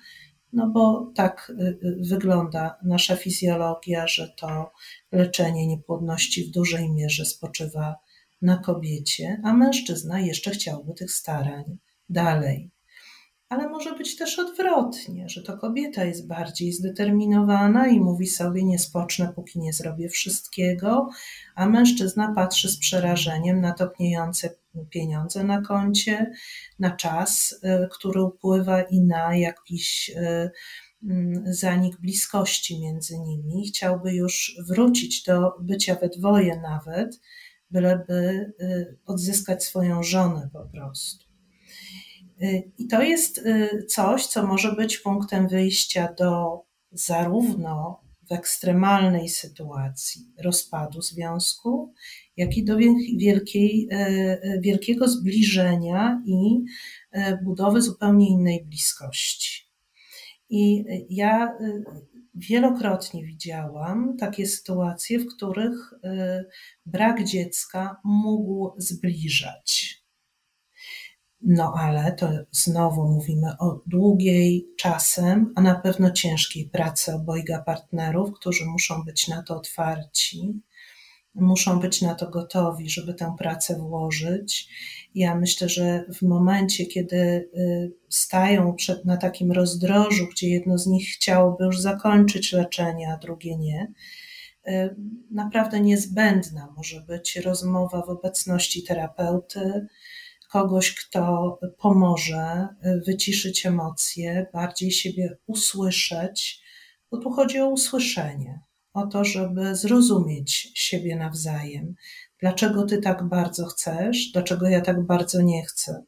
no 0.52 0.68
bo 0.68 1.12
tak 1.14 1.52
y, 1.60 1.62
y, 1.62 1.96
wygląda 2.08 2.78
nasza 2.82 3.16
fizjologia, 3.16 4.06
że 4.06 4.28
to 4.28 4.72
leczenie 5.12 5.66
niepłodności 5.66 6.44
w 6.44 6.50
dużej 6.50 6.90
mierze 6.90 7.24
spoczywa 7.24 7.96
na 8.42 8.56
kobiecie, 8.56 9.40
a 9.44 9.52
mężczyzna 9.52 10.20
jeszcze 10.20 10.50
chciałby 10.50 10.94
tych 10.94 11.12
starań 11.12 11.78
dalej. 12.08 12.70
Ale 13.50 13.68
może 13.68 13.94
być 13.94 14.16
też 14.16 14.38
odwrotnie, 14.38 15.28
że 15.28 15.42
to 15.42 15.58
kobieta 15.58 16.04
jest 16.04 16.26
bardziej 16.26 16.72
zdeterminowana 16.72 17.88
i 17.88 18.00
mówi 18.00 18.26
sobie: 18.26 18.64
Nie 18.64 18.78
spocznę, 18.78 19.32
póki 19.34 19.58
nie 19.58 19.72
zrobię 19.72 20.08
wszystkiego, 20.08 21.08
a 21.54 21.66
mężczyzna 21.66 22.32
patrzy 22.34 22.68
z 22.68 22.78
przerażeniem 22.78 23.60
na 23.60 23.72
topniejące 23.72 24.54
pieniądze 24.90 25.44
na 25.44 25.62
koncie, 25.62 26.32
na 26.78 26.90
czas, 26.90 27.52
y, 27.52 27.88
który 27.92 28.22
upływa 28.22 28.82
i 28.82 29.00
na 29.00 29.36
jakiś 29.36 30.10
y, 30.10 30.50
mm, 31.02 31.54
zanik 31.54 31.96
bliskości 31.96 32.80
między 32.80 33.18
nimi. 33.18 33.68
Chciałby 33.68 34.14
już 34.14 34.56
wrócić 34.68 35.22
do 35.22 35.52
bycia 35.60 35.94
we 35.94 36.08
dwoje, 36.08 36.60
nawet, 36.60 37.20
byleby 37.70 38.52
y, 38.60 38.98
odzyskać 39.06 39.64
swoją 39.64 40.02
żonę 40.02 40.48
po 40.52 40.60
prostu. 40.60 41.29
I 42.78 42.86
to 42.86 43.02
jest 43.02 43.38
y, 43.38 43.84
coś, 43.88 44.26
co 44.26 44.46
może 44.46 44.72
być 44.72 44.98
punktem 44.98 45.48
wyjścia 45.48 46.12
do 46.18 46.60
zarówno 46.92 48.00
w 48.30 48.32
ekstremalnej 48.32 49.28
sytuacji 49.28 50.32
rozpadu 50.44 51.02
związku, 51.02 51.94
jak 52.36 52.56
i 52.56 52.64
do 52.64 52.76
wielkiej, 53.16 53.88
wielkiego 54.60 55.08
zbliżenia 55.08 56.22
i 56.26 56.64
budowy 57.44 57.82
zupełnie 57.82 58.28
innej 58.28 58.64
bliskości. 58.64 59.70
I 60.48 60.84
ja 61.10 61.58
wielokrotnie 62.34 63.24
widziałam 63.24 64.16
takie 64.16 64.46
sytuacje, 64.46 65.18
w 65.18 65.26
których 65.36 65.94
brak 66.86 67.24
dziecka 67.24 67.96
mógł 68.04 68.70
zbliżać. 68.76 69.99
No 71.42 71.74
ale 71.76 72.12
to 72.12 72.28
znowu 72.50 73.08
mówimy 73.08 73.58
o 73.58 73.80
długiej 73.86 74.68
czasem, 74.78 75.52
a 75.56 75.60
na 75.60 75.74
pewno 75.74 76.10
ciężkiej 76.10 76.68
pracy 76.68 77.14
obojga 77.14 77.62
partnerów, 77.62 78.32
którzy 78.32 78.64
muszą 78.66 79.02
być 79.02 79.28
na 79.28 79.42
to 79.42 79.56
otwarci, 79.56 80.60
muszą 81.34 81.80
być 81.80 82.02
na 82.02 82.14
to 82.14 82.30
gotowi, 82.30 82.90
żeby 82.90 83.14
tę 83.14 83.34
pracę 83.38 83.78
włożyć. 83.78 84.68
Ja 85.14 85.34
myślę, 85.34 85.68
że 85.68 86.04
w 86.14 86.22
momencie, 86.22 86.86
kiedy 86.86 87.16
y, 87.16 87.92
stają 88.08 88.74
przed, 88.74 89.04
na 89.04 89.16
takim 89.16 89.52
rozdrożu, 89.52 90.26
gdzie 90.30 90.48
jedno 90.48 90.78
z 90.78 90.86
nich 90.86 91.08
chciałoby 91.08 91.64
już 91.64 91.80
zakończyć 91.80 92.52
leczenie, 92.52 93.12
a 93.12 93.16
drugie 93.16 93.56
nie, 93.56 93.92
y, 94.68 94.96
naprawdę 95.30 95.80
niezbędna 95.80 96.74
może 96.76 97.00
być 97.00 97.36
rozmowa 97.36 98.02
w 98.02 98.08
obecności 98.08 98.82
terapeuty, 98.82 99.86
kogoś, 100.52 100.94
kto 100.94 101.58
pomoże 101.78 102.68
wyciszyć 103.06 103.66
emocje, 103.66 104.46
bardziej 104.52 104.90
siebie 104.90 105.36
usłyszeć, 105.46 106.62
bo 107.10 107.18
tu 107.18 107.30
chodzi 107.30 107.60
o 107.60 107.68
usłyszenie, 107.68 108.60
o 108.92 109.06
to, 109.06 109.24
żeby 109.24 109.76
zrozumieć 109.76 110.72
siebie 110.74 111.16
nawzajem. 111.16 111.94
Dlaczego 112.38 112.86
ty 112.86 112.98
tak 112.98 113.28
bardzo 113.28 113.66
chcesz, 113.66 114.30
dlaczego 114.32 114.68
ja 114.68 114.80
tak 114.80 115.06
bardzo 115.06 115.42
nie 115.42 115.64
chcę, 115.64 116.04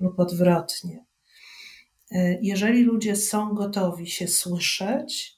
lub 0.00 0.20
odwrotnie. 0.20 1.04
Jeżeli 2.42 2.82
ludzie 2.82 3.16
są 3.16 3.54
gotowi 3.54 4.06
się 4.06 4.28
słyszeć, 4.28 5.36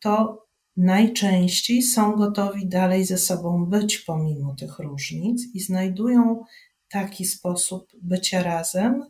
to 0.00 0.46
najczęściej 0.76 1.82
są 1.82 2.16
gotowi 2.16 2.68
dalej 2.68 3.04
ze 3.04 3.18
sobą 3.18 3.66
być 3.66 3.98
pomimo 3.98 4.54
tych 4.54 4.78
różnic 4.78 5.54
i 5.54 5.60
znajdują 5.60 6.44
taki 6.90 7.24
sposób 7.24 7.92
bycia 8.02 8.42
razem, 8.42 9.04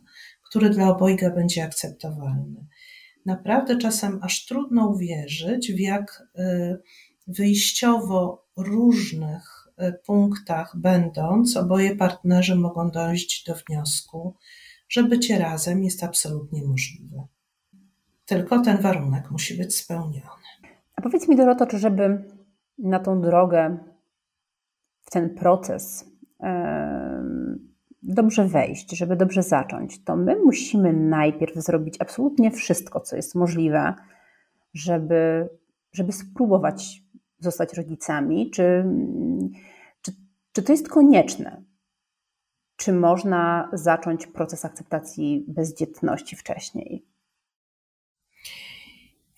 który 0.49 0.69
dla 0.69 0.89
obojga 0.89 1.29
będzie 1.29 1.63
akceptowalny. 1.63 2.67
Naprawdę 3.25 3.77
czasem 3.77 4.19
aż 4.21 4.45
trudno 4.45 4.87
uwierzyć, 4.87 5.73
w 5.73 5.79
jak 5.79 6.23
y, 6.39 6.77
wyjściowo 7.27 8.47
różnych 8.57 9.67
y, 9.81 9.93
punktach 10.05 10.77
będąc, 10.77 11.57
oboje 11.57 11.95
partnerzy 11.95 12.55
mogą 12.55 12.91
dojść 12.91 13.45
do 13.47 13.55
wniosku, 13.55 14.35
że 14.89 15.03
bycie 15.03 15.39
razem 15.39 15.83
jest 15.83 16.03
absolutnie 16.03 16.63
możliwe. 16.63 17.27
Tylko 18.25 18.61
ten 18.61 18.77
warunek 18.77 19.31
musi 19.31 19.57
być 19.57 19.75
spełniony. 19.75 20.21
A 20.95 21.01
powiedz 21.01 21.27
mi, 21.27 21.35
Doroto, 21.35 21.67
czy 21.67 21.79
żeby 21.79 22.23
na 22.77 22.99
tą 22.99 23.21
drogę, 23.21 23.77
w 25.01 25.11
ten 25.11 25.35
proces, 25.35 26.05
dobrze 28.03 28.47
wejść, 28.47 28.97
żeby 28.97 29.15
dobrze 29.15 29.43
zacząć, 29.43 30.03
to 30.03 30.15
my 30.15 30.35
musimy 30.45 30.93
najpierw 30.93 31.55
zrobić 31.55 31.95
absolutnie 31.99 32.51
wszystko, 32.51 32.99
co 32.99 33.15
jest 33.15 33.35
możliwe, 33.35 33.93
żeby, 34.73 35.49
żeby 35.93 36.11
spróbować 36.11 37.03
zostać 37.39 37.73
rodzicami, 37.73 38.51
czy, 38.51 38.85
czy, 40.01 40.11
czy 40.51 40.63
to 40.63 40.71
jest 40.71 40.89
konieczne? 40.89 41.63
Czy 42.75 42.93
można 42.93 43.69
zacząć 43.73 44.27
proces 44.27 44.65
akceptacji 44.65 45.45
bezdzietności 45.47 46.35
wcześniej? 46.35 47.05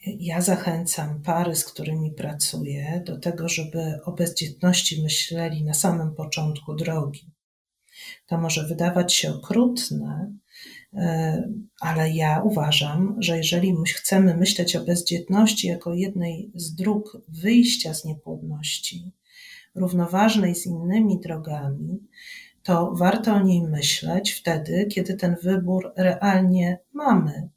Ja 0.05 0.41
zachęcam 0.41 1.21
pary, 1.21 1.55
z 1.55 1.65
którymi 1.65 2.11
pracuję, 2.11 3.03
do 3.05 3.19
tego, 3.19 3.49
żeby 3.49 3.99
o 4.05 4.11
bezdzietności 4.11 5.03
myśleli 5.03 5.63
na 5.63 5.73
samym 5.73 6.15
początku 6.15 6.75
drogi. 6.75 7.31
To 8.27 8.37
może 8.37 8.67
wydawać 8.67 9.13
się 9.13 9.33
okrutne, 9.33 10.33
e, 10.93 11.49
ale 11.79 12.11
ja 12.11 12.41
uważam, 12.41 13.15
że 13.19 13.37
jeżeli 13.37 13.75
chcemy 13.95 14.37
myśleć 14.37 14.75
o 14.75 14.83
bezdzietności 14.83 15.67
jako 15.67 15.93
jednej 15.93 16.51
z 16.55 16.75
dróg 16.75 17.17
wyjścia 17.27 17.93
z 17.93 18.05
niepłodności, 18.05 19.11
równoważnej 19.75 20.55
z 20.55 20.65
innymi 20.65 21.19
drogami, 21.19 21.99
to 22.63 22.91
warto 22.95 23.33
o 23.33 23.43
niej 23.43 23.61
myśleć 23.61 24.31
wtedy, 24.31 24.87
kiedy 24.91 25.13
ten 25.13 25.35
wybór 25.43 25.93
realnie 25.97 26.79
mamy, 26.93 27.49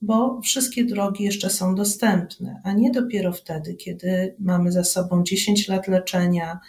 bo 0.00 0.40
wszystkie 0.40 0.84
drogi 0.84 1.24
jeszcze 1.24 1.50
są 1.50 1.74
dostępne, 1.74 2.60
a 2.64 2.72
nie 2.72 2.90
dopiero 2.90 3.32
wtedy, 3.32 3.74
kiedy 3.74 4.36
mamy 4.38 4.72
za 4.72 4.84
sobą 4.84 5.22
10 5.22 5.68
lat 5.68 5.88
leczenia, 5.88 6.60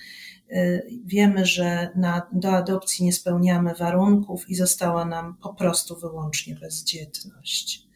wiemy, 1.06 1.46
że 1.46 1.90
na, 1.96 2.28
do 2.32 2.52
adopcji 2.52 3.06
nie 3.06 3.14
spełniamy 3.14 3.74
warunków 3.74 4.50
i 4.50 4.56
została 4.56 5.06
nam 5.06 5.38
po 5.44 5.54
prostu 5.54 6.00
wyłącznie 6.00 6.56
bezdzietność. 6.56 7.88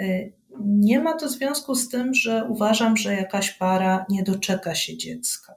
Y, 0.00 0.32
nie 0.60 1.00
ma 1.00 1.16
to 1.16 1.28
związku 1.28 1.74
z 1.74 1.88
tym, 1.88 2.14
że 2.14 2.44
uważam, 2.48 2.96
że 2.96 3.14
jakaś 3.14 3.50
para 3.50 4.06
nie 4.08 4.22
doczeka 4.22 4.74
się 4.74 4.96
dziecka. 4.96 5.54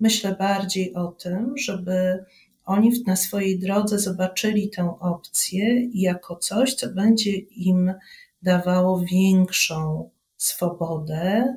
Myślę 0.00 0.36
bardziej 0.38 0.94
o 0.94 1.06
tym, 1.06 1.58
żeby 1.58 2.24
oni 2.64 3.02
na 3.06 3.16
swojej 3.16 3.58
drodze 3.58 3.98
zobaczyli 3.98 4.70
tę 4.70 4.94
opcję 5.00 5.88
jako 5.94 6.36
coś, 6.36 6.74
co 6.74 6.88
będzie 6.88 7.30
im 7.38 7.94
dawało 8.42 9.04
większą 9.12 10.10
swobodę. 10.36 11.54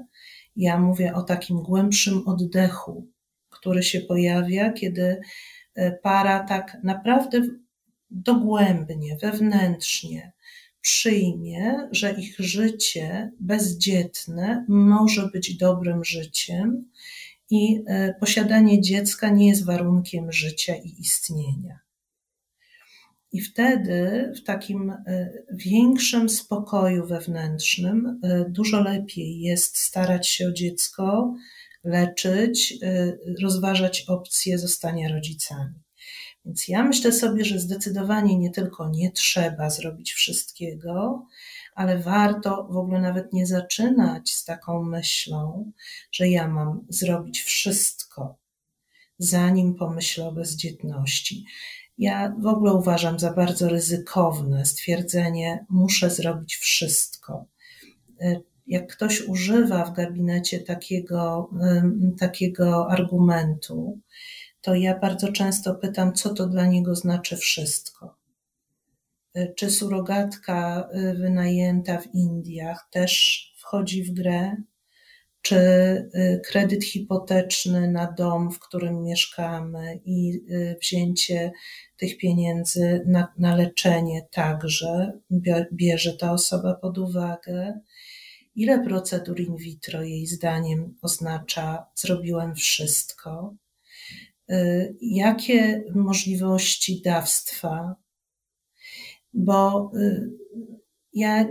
Ja 0.55 0.79
mówię 0.79 1.13
o 1.13 1.21
takim 1.21 1.61
głębszym 1.61 2.27
oddechu, 2.27 3.07
który 3.65 3.84
się 3.84 4.01
pojawia, 4.01 4.73
kiedy 4.73 5.21
e, 5.75 5.91
para 5.91 6.39
tak 6.39 6.78
naprawdę 6.84 7.41
dogłębnie, 8.12 9.17
wewnętrznie 9.21 10.32
przyjmie, 10.82 11.89
że 11.91 12.12
ich 12.12 12.36
życie 12.39 13.32
bezdzietne 13.39 14.65
może 14.67 15.28
być 15.28 15.58
dobrym 15.58 16.04
życiem 16.04 16.89
i 17.49 17.84
e, 17.88 18.13
posiadanie 18.19 18.82
dziecka 18.82 19.30
nie 19.30 19.47
jest 19.47 19.65
warunkiem 19.65 20.32
życia 20.32 20.75
i 20.75 20.95
istnienia. 20.99 21.80
I 23.32 23.41
wtedy 23.41 24.32
w 24.36 24.43
takim 24.43 24.89
e, 24.89 25.30
większym 25.51 26.30
spokoju 26.30 27.08
wewnętrznym 27.08 28.21
dużo 28.49 28.82
lepiej 28.82 29.39
jest 29.39 29.78
starać 29.78 30.28
się 30.28 30.47
o 30.47 30.51
dziecko, 30.51 31.36
leczyć, 31.85 32.73
y, 32.83 33.19
rozważać 33.41 34.05
opcję 34.07 34.59
zostania 34.59 35.09
rodzicami. 35.09 35.73
Więc 36.45 36.67
ja 36.67 36.83
myślę 36.83 37.11
sobie, 37.11 37.45
że 37.45 37.59
zdecydowanie 37.59 38.37
nie 38.37 38.51
tylko 38.51 38.89
nie 38.89 39.11
trzeba 39.11 39.69
zrobić 39.69 40.13
wszystkiego, 40.13 41.25
ale 41.75 41.99
warto 41.99 42.67
w 42.69 42.77
ogóle 42.77 43.01
nawet 43.01 43.33
nie 43.33 43.47
zaczynać 43.47 44.29
z 44.29 44.45
taką 44.45 44.83
myślą, 44.83 45.71
że 46.11 46.29
ja 46.29 46.47
mam 46.47 46.85
zrobić 46.89 47.41
wszystko, 47.41 48.37
zanim 49.17 49.75
pomyślę 49.75 50.27
o 50.27 50.31
bezdzietności. 50.31 51.45
Ja 51.97 52.35
w 52.39 52.47
ogóle 52.47 52.73
uważam 52.73 53.19
za 53.19 53.33
bardzo 53.33 53.69
ryzykowne 53.69 54.65
stwierdzenie, 54.65 55.65
muszę 55.69 56.09
zrobić 56.09 56.55
wszystko. 56.55 57.45
Jak 58.67 58.88
ktoś 58.95 59.21
używa 59.21 59.86
w 59.86 59.93
gabinecie 59.93 60.60
takiego, 60.60 61.49
takiego 62.19 62.91
argumentu, 62.91 63.99
to 64.62 64.75
ja 64.75 64.99
bardzo 64.99 65.32
często 65.32 65.75
pytam, 65.75 66.13
co 66.13 66.34
to 66.34 66.47
dla 66.47 66.65
niego 66.65 66.95
znaczy 66.95 67.38
wszystko. 67.38 68.15
Y, 69.38 69.54
czy 69.56 69.71
surogatka 69.71 70.89
y, 70.95 71.13
wynajęta 71.13 71.97
w 71.97 72.13
Indiach 72.13 72.88
też 72.91 73.43
wchodzi 73.58 74.04
w 74.04 74.13
grę? 74.13 74.56
Czy 75.41 75.56
y, 75.56 76.41
kredyt 76.45 76.84
hipoteczny 76.84 77.91
na 77.91 78.12
dom, 78.12 78.51
w 78.51 78.60
którym 78.60 79.04
mieszkamy 79.04 79.99
i 80.06 80.41
wzięcie 80.82 81.51
tych 81.97 82.17
pieniędzy 82.17 83.04
na, 83.08 83.34
na 83.38 83.56
leczenie 83.56 84.28
także 84.32 85.19
bierze 85.73 86.13
ta 86.13 86.32
osoba 86.32 86.73
pod 86.73 86.97
uwagę? 86.97 87.80
Ile 88.55 88.83
procedur 88.83 89.39
in 89.39 89.55
vitro 89.55 90.03
jej 90.03 90.27
zdaniem 90.27 90.97
oznacza 91.01 91.85
zrobiłem 91.95 92.55
wszystko? 92.55 93.55
Y, 94.51 94.95
jakie 95.01 95.83
możliwości 95.95 97.01
dawstwa? 97.01 97.95
Bo 99.33 99.91
y, 99.95 100.31
ja 101.13 101.45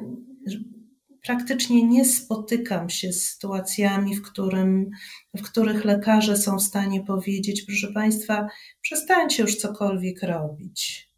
praktycznie 1.22 1.82
nie 1.88 2.04
spotykam 2.04 2.90
się 2.90 3.12
z 3.12 3.28
sytuacjami, 3.28 4.16
w, 4.16 4.22
którym, 4.22 4.90
w 5.34 5.42
których 5.42 5.84
lekarze 5.84 6.36
są 6.36 6.58
w 6.58 6.62
stanie 6.62 7.04
powiedzieć: 7.04 7.62
Proszę 7.62 7.92
Państwa, 7.92 8.48
przestańcie 8.80 9.42
już 9.42 9.56
cokolwiek 9.56 10.22
robić. 10.22 11.10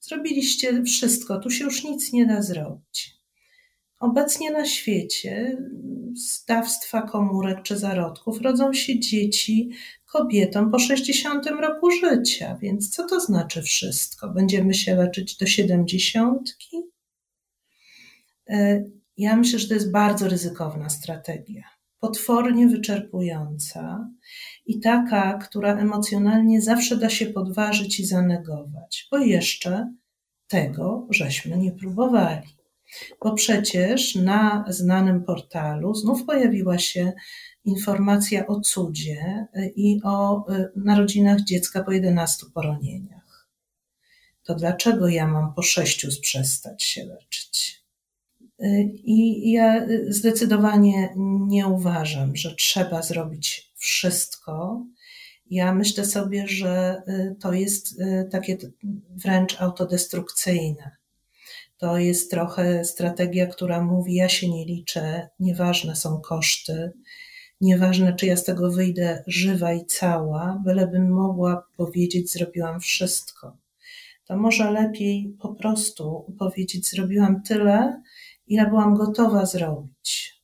Zrobiliście 0.00 0.82
wszystko, 0.82 1.38
tu 1.38 1.50
się 1.50 1.64
już 1.64 1.84
nic 1.84 2.12
nie 2.12 2.26
da 2.26 2.42
zrobić. 2.42 3.17
Obecnie 4.00 4.50
na 4.50 4.66
świecie 4.66 5.58
z 6.16 6.44
dawstwa 6.44 7.02
komórek 7.02 7.62
czy 7.62 7.78
zarodków 7.78 8.40
rodzą 8.40 8.72
się 8.72 9.00
dzieci 9.00 9.70
kobietom 10.06 10.70
po 10.70 10.78
60 10.78 11.46
roku 11.46 11.90
życia. 11.90 12.58
Więc 12.60 12.90
co 12.90 13.06
to 13.06 13.20
znaczy 13.20 13.62
wszystko? 13.62 14.28
Będziemy 14.28 14.74
się 14.74 14.94
leczyć 14.94 15.36
do 15.36 15.46
siedemdziesiątki? 15.46 16.76
E, 18.48 18.84
ja 19.16 19.36
myślę, 19.36 19.58
że 19.58 19.68
to 19.68 19.74
jest 19.74 19.92
bardzo 19.92 20.28
ryzykowna 20.28 20.88
strategia, 20.88 21.64
potwornie 22.00 22.68
wyczerpująca 22.68 24.08
i 24.66 24.80
taka, 24.80 25.38
która 25.38 25.76
emocjonalnie 25.76 26.62
zawsze 26.62 26.96
da 26.96 27.10
się 27.10 27.26
podważyć 27.26 28.00
i 28.00 28.06
zanegować, 28.06 29.08
bo 29.10 29.18
jeszcze 29.18 29.94
tego 30.46 31.06
żeśmy 31.10 31.58
nie 31.58 31.72
próbowali. 31.72 32.57
Bo 33.24 33.34
przecież 33.34 34.14
na 34.14 34.64
znanym 34.68 35.24
portalu 35.24 35.94
znów 35.94 36.24
pojawiła 36.24 36.78
się 36.78 37.12
informacja 37.64 38.46
o 38.46 38.60
cudzie 38.60 39.46
i 39.76 40.00
o 40.04 40.46
y, 40.52 40.68
narodzinach 40.76 41.40
dziecka 41.40 41.84
po 41.84 41.92
11 41.92 42.46
poronieniach. 42.54 43.48
To 44.42 44.54
dlaczego 44.54 45.08
ja 45.08 45.26
mam 45.26 45.54
po 45.54 45.62
sześciu 45.62 46.08
przestać 46.22 46.82
się 46.82 47.04
leczyć? 47.04 47.84
Y, 48.62 48.90
I 49.04 49.50
ja 49.52 49.86
zdecydowanie 50.08 51.14
nie 51.46 51.66
uważam, 51.66 52.36
że 52.36 52.54
trzeba 52.54 53.02
zrobić 53.02 53.72
wszystko. 53.76 54.86
Ja 55.50 55.74
myślę 55.74 56.04
sobie, 56.04 56.48
że 56.48 57.02
y, 57.08 57.36
to 57.40 57.52
jest 57.52 58.00
takie 58.30 58.56
wręcz 59.10 59.60
autodestrukcyjne. 59.60 60.98
To 61.78 61.98
jest 61.98 62.30
trochę 62.30 62.84
strategia, 62.84 63.46
która 63.46 63.82
mówi: 63.82 64.14
Ja 64.14 64.28
się 64.28 64.50
nie 64.50 64.64
liczę, 64.64 65.28
nieważne 65.40 65.96
są 65.96 66.20
koszty, 66.20 66.92
nieważne 67.60 68.12
czy 68.12 68.26
ja 68.26 68.36
z 68.36 68.44
tego 68.44 68.70
wyjdę 68.70 69.24
żywa 69.26 69.72
i 69.72 69.86
cała, 69.86 70.62
bylebym 70.64 71.10
mogła 71.10 71.66
powiedzieć: 71.76 72.32
Zrobiłam 72.32 72.80
wszystko. 72.80 73.56
To 74.24 74.36
może 74.36 74.70
lepiej 74.70 75.36
po 75.40 75.54
prostu 75.54 76.34
powiedzieć: 76.38 76.88
Zrobiłam 76.90 77.42
tyle, 77.42 78.02
ile 78.46 78.66
byłam 78.66 78.94
gotowa 78.94 79.46
zrobić. 79.46 80.38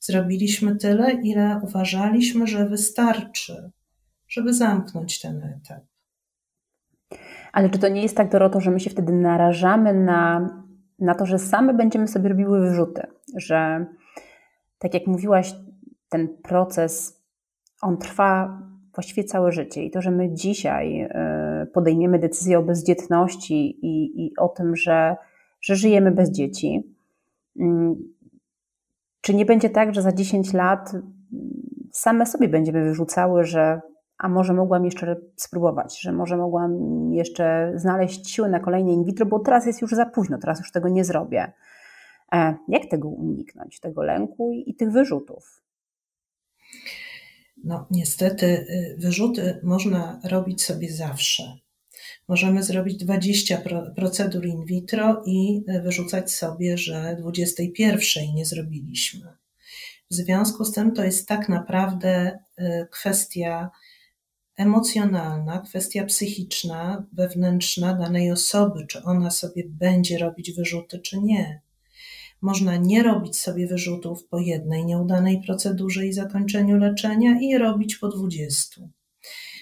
Zrobiliśmy 0.00 0.76
tyle, 0.76 1.12
ile 1.12 1.60
uważaliśmy, 1.62 2.46
że 2.46 2.68
wystarczy, 2.68 3.70
żeby 4.28 4.54
zamknąć 4.54 5.20
ten 5.20 5.42
etap. 5.42 5.93
Ale 7.54 7.70
czy 7.70 7.78
to 7.78 7.88
nie 7.88 8.02
jest 8.02 8.16
tak, 8.16 8.30
Doroto, 8.30 8.60
że 8.60 8.70
my 8.70 8.80
się 8.80 8.90
wtedy 8.90 9.12
narażamy 9.12 9.94
na, 9.94 10.48
na 10.98 11.14
to, 11.14 11.26
że 11.26 11.38
same 11.38 11.74
będziemy 11.74 12.08
sobie 12.08 12.28
robiły 12.28 12.60
wyrzuty? 12.60 13.02
Że 13.36 13.86
tak 14.78 14.94
jak 14.94 15.06
mówiłaś, 15.06 15.54
ten 16.08 16.28
proces, 16.42 17.22
on 17.82 17.98
trwa 17.98 18.58
właściwie 18.94 19.24
całe 19.24 19.52
życie 19.52 19.84
i 19.84 19.90
to, 19.90 20.02
że 20.02 20.10
my 20.10 20.34
dzisiaj 20.34 21.00
e, 21.00 21.66
podejmiemy 21.74 22.18
decyzję 22.18 22.58
o 22.58 22.62
bezdzietności 22.62 23.86
i, 23.86 24.24
i 24.24 24.36
o 24.36 24.48
tym, 24.48 24.76
że, 24.76 25.16
że 25.60 25.76
żyjemy 25.76 26.10
bez 26.10 26.30
dzieci, 26.30 26.82
mm, 27.60 27.94
czy 29.20 29.34
nie 29.34 29.44
będzie 29.44 29.70
tak, 29.70 29.94
że 29.94 30.02
za 30.02 30.12
10 30.12 30.52
lat 30.52 30.92
same 31.92 32.26
sobie 32.26 32.48
będziemy 32.48 32.84
wyrzucały, 32.84 33.44
że 33.44 33.80
a 34.18 34.28
może 34.28 34.54
mogłam 34.54 34.84
jeszcze 34.84 35.16
spróbować, 35.36 36.00
że 36.00 36.12
może 36.12 36.36
mogłam 36.36 36.72
jeszcze 37.12 37.72
znaleźć 37.76 38.30
siłę 38.30 38.48
na 38.48 38.60
kolejne 38.60 38.92
in 38.92 39.04
vitro, 39.04 39.26
bo 39.26 39.38
teraz 39.38 39.66
jest 39.66 39.82
już 39.82 39.90
za 39.90 40.06
późno, 40.06 40.38
teraz 40.38 40.58
już 40.58 40.72
tego 40.72 40.88
nie 40.88 41.04
zrobię. 41.04 41.52
E, 42.32 42.54
jak 42.68 42.86
tego 42.90 43.08
uniknąć, 43.08 43.80
tego 43.80 44.02
lęku 44.02 44.52
i 44.66 44.74
tych 44.74 44.90
wyrzutów? 44.90 45.64
No, 47.64 47.86
niestety, 47.90 48.46
y, 48.46 48.96
wyrzuty 48.98 49.60
można 49.62 50.20
robić 50.24 50.62
sobie 50.62 50.92
zawsze. 50.92 51.42
Możemy 52.28 52.62
zrobić 52.62 53.04
20 53.04 53.62
procedur 53.96 54.46
in 54.46 54.64
vitro 54.64 55.22
i 55.26 55.64
y, 55.68 55.82
wyrzucać 55.82 56.32
sobie, 56.32 56.78
że 56.78 57.16
21 57.20 58.24
nie 58.34 58.46
zrobiliśmy. 58.46 59.36
W 60.10 60.14
związku 60.14 60.64
z 60.64 60.72
tym 60.72 60.92
to 60.92 61.04
jest 61.04 61.28
tak 61.28 61.48
naprawdę 61.48 62.38
y, 62.58 62.86
kwestia 62.90 63.70
emocjonalna, 64.56 65.58
kwestia 65.58 66.04
psychiczna, 66.04 67.06
wewnętrzna 67.12 67.94
danej 67.94 68.30
osoby, 68.30 68.86
czy 68.86 69.02
ona 69.02 69.30
sobie 69.30 69.62
będzie 69.66 70.18
robić 70.18 70.52
wyrzuty, 70.52 70.98
czy 70.98 71.20
nie. 71.20 71.60
Można 72.40 72.76
nie 72.76 73.02
robić 73.02 73.40
sobie 73.40 73.66
wyrzutów 73.66 74.28
po 74.28 74.38
jednej 74.38 74.84
nieudanej 74.84 75.42
procedurze 75.46 76.06
i 76.06 76.12
zakończeniu 76.12 76.76
leczenia 76.76 77.40
i 77.40 77.58
robić 77.58 77.96
po 77.96 78.08
dwudziestu. 78.08 78.90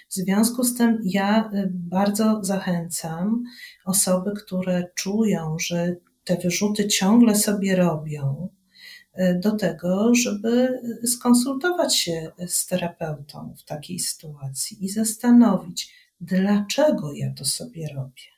W 0.08 0.14
związku 0.14 0.64
z 0.64 0.74
tym 0.76 0.98
ja 1.04 1.50
y, 1.54 1.70
bardzo 1.72 2.44
zachęcam 2.44 3.42
osoby, 3.84 4.32
które 4.44 4.84
czują, 4.94 5.56
że 5.60 5.96
te 6.24 6.36
wyrzuty 6.36 6.88
ciągle 6.88 7.36
sobie 7.36 7.76
robią, 7.76 8.48
do 9.40 9.56
tego, 9.56 10.14
żeby 10.14 10.80
skonsultować 11.04 11.96
się 11.96 12.32
z 12.46 12.66
terapeutą 12.66 13.54
w 13.58 13.64
takiej 13.64 13.98
sytuacji 13.98 14.84
i 14.84 14.88
zastanowić, 14.88 15.94
dlaczego 16.20 17.12
ja 17.12 17.32
to 17.34 17.44
sobie 17.44 17.88
robię 17.94 18.32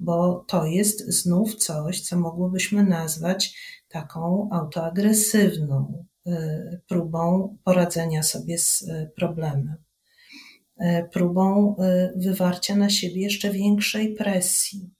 bo 0.00 0.44
to 0.48 0.66
jest 0.66 1.06
znów 1.06 1.54
coś, 1.54 2.00
co 2.00 2.16
mogłobyśmy 2.16 2.84
nazwać 2.84 3.56
taką 3.88 4.48
autoagresywną 4.52 6.04
y, 6.26 6.80
próbą 6.88 7.56
poradzenia 7.64 8.22
sobie 8.22 8.58
z 8.58 8.82
y, 8.82 9.10
problemem, 9.16 9.76
próbą 11.12 11.76
wywarcia 12.16 12.76
na 12.76 12.90
siebie 12.90 13.22
jeszcze 13.22 13.50
większej 13.50 14.14
presji, 14.14 14.90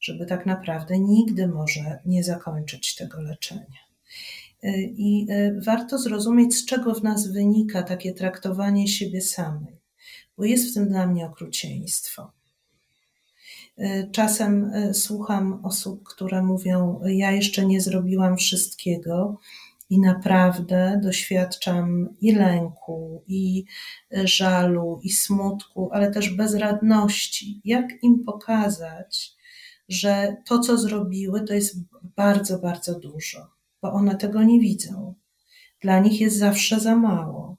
żeby 0.00 0.26
tak 0.26 0.46
naprawdę 0.46 0.98
nigdy 0.98 1.48
może 1.48 1.98
nie 2.06 2.24
zakończyć 2.24 2.94
tego 2.94 3.22
leczenia. 3.22 3.83
I 4.96 5.26
warto 5.66 5.98
zrozumieć, 5.98 6.54
z 6.54 6.64
czego 6.64 6.94
w 6.94 7.02
nas 7.02 7.28
wynika 7.28 7.82
takie 7.82 8.12
traktowanie 8.12 8.88
siebie 8.88 9.20
samej, 9.20 9.80
bo 10.38 10.44
jest 10.44 10.70
w 10.70 10.74
tym 10.74 10.88
dla 10.88 11.06
mnie 11.06 11.26
okrucieństwo. 11.26 12.32
E, 13.78 14.10
czasem 14.10 14.70
e, 14.74 14.94
słucham 14.94 15.64
osób, 15.64 16.02
które 16.04 16.42
mówią: 16.42 17.00
Ja 17.06 17.32
jeszcze 17.32 17.66
nie 17.66 17.80
zrobiłam 17.80 18.36
wszystkiego, 18.36 19.38
i 19.90 20.00
naprawdę 20.00 21.00
doświadczam 21.02 22.08
i 22.20 22.32
lęku, 22.32 23.22
i 23.26 23.64
e, 24.16 24.28
żalu, 24.28 25.00
i 25.02 25.10
smutku, 25.10 25.88
ale 25.92 26.10
też 26.10 26.30
bezradności. 26.30 27.60
Jak 27.64 28.02
im 28.02 28.24
pokazać, 28.24 29.32
że 29.88 30.36
to, 30.46 30.58
co 30.58 30.78
zrobiły, 30.78 31.44
to 31.44 31.54
jest 31.54 31.76
bardzo, 32.16 32.58
bardzo 32.58 33.00
dużo, 33.00 33.46
bo 33.84 33.92
one 33.92 34.16
tego 34.16 34.42
nie 34.42 34.60
widzą. 34.60 35.14
Dla 35.80 35.98
nich 35.98 36.20
jest 36.20 36.38
zawsze 36.38 36.80
za 36.80 36.96
mało. 36.96 37.56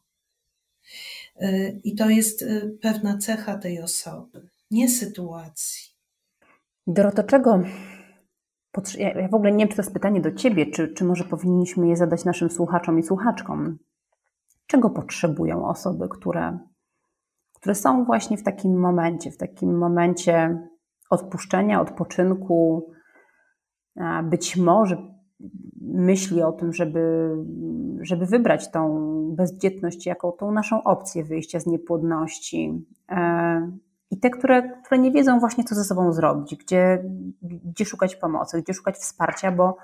I 1.83 1.95
to 1.95 2.09
jest 2.09 2.45
pewna 2.81 3.17
cecha 3.17 3.57
tej 3.57 3.81
osoby, 3.81 4.49
nie 4.71 4.89
sytuacji. 4.89 5.95
Doroto, 6.87 7.23
czego? 7.23 7.59
Ja 8.97 9.27
w 9.27 9.33
ogóle 9.33 9.51
nie 9.51 9.57
wiem, 9.57 9.69
czy 9.69 9.75
to 9.75 9.81
jest 9.81 9.93
pytanie 9.93 10.21
do 10.21 10.31
Ciebie, 10.31 10.65
czy, 10.65 10.87
czy 10.87 11.03
może 11.05 11.23
powinniśmy 11.23 11.87
je 11.87 11.97
zadać 11.97 12.25
naszym 12.25 12.49
słuchaczom 12.49 12.99
i 12.99 13.03
słuchaczkom. 13.03 13.77
Czego 14.67 14.89
potrzebują 14.89 15.67
osoby, 15.67 16.07
które, 16.09 16.59
które 17.53 17.75
są 17.75 18.05
właśnie 18.05 18.37
w 18.37 18.43
takim 18.43 18.79
momencie, 18.79 19.31
w 19.31 19.37
takim 19.37 19.77
momencie 19.77 20.67
odpuszczenia, 21.09 21.81
odpoczynku, 21.81 22.89
być 24.23 24.57
może 24.57 25.14
myśli 25.81 26.43
o 26.43 26.51
tym, 26.51 26.73
żeby, 26.73 27.35
żeby 28.01 28.25
wybrać 28.25 28.71
tą 28.71 29.11
bezdzietność 29.35 30.05
jako 30.05 30.31
tą 30.31 30.51
naszą 30.51 30.83
opcję 30.83 31.23
wyjścia 31.23 31.59
z 31.59 31.65
niepłodności. 31.65 32.85
E, 33.09 33.71
i 34.11 34.19
te, 34.19 34.29
które, 34.29 34.81
które 34.85 34.99
nie 34.99 35.11
wiedzą 35.11 35.39
właśnie, 35.39 35.63
co 35.63 35.75
ze 35.75 35.83
sobą 35.83 36.13
zrobić, 36.13 36.55
gdzie, 36.55 37.03
gdzie 37.41 37.85
szukać 37.85 38.15
pomocy, 38.15 38.61
gdzie 38.61 38.73
szukać 38.73 38.95
wsparcia, 38.95 39.51
bo, 39.51 39.77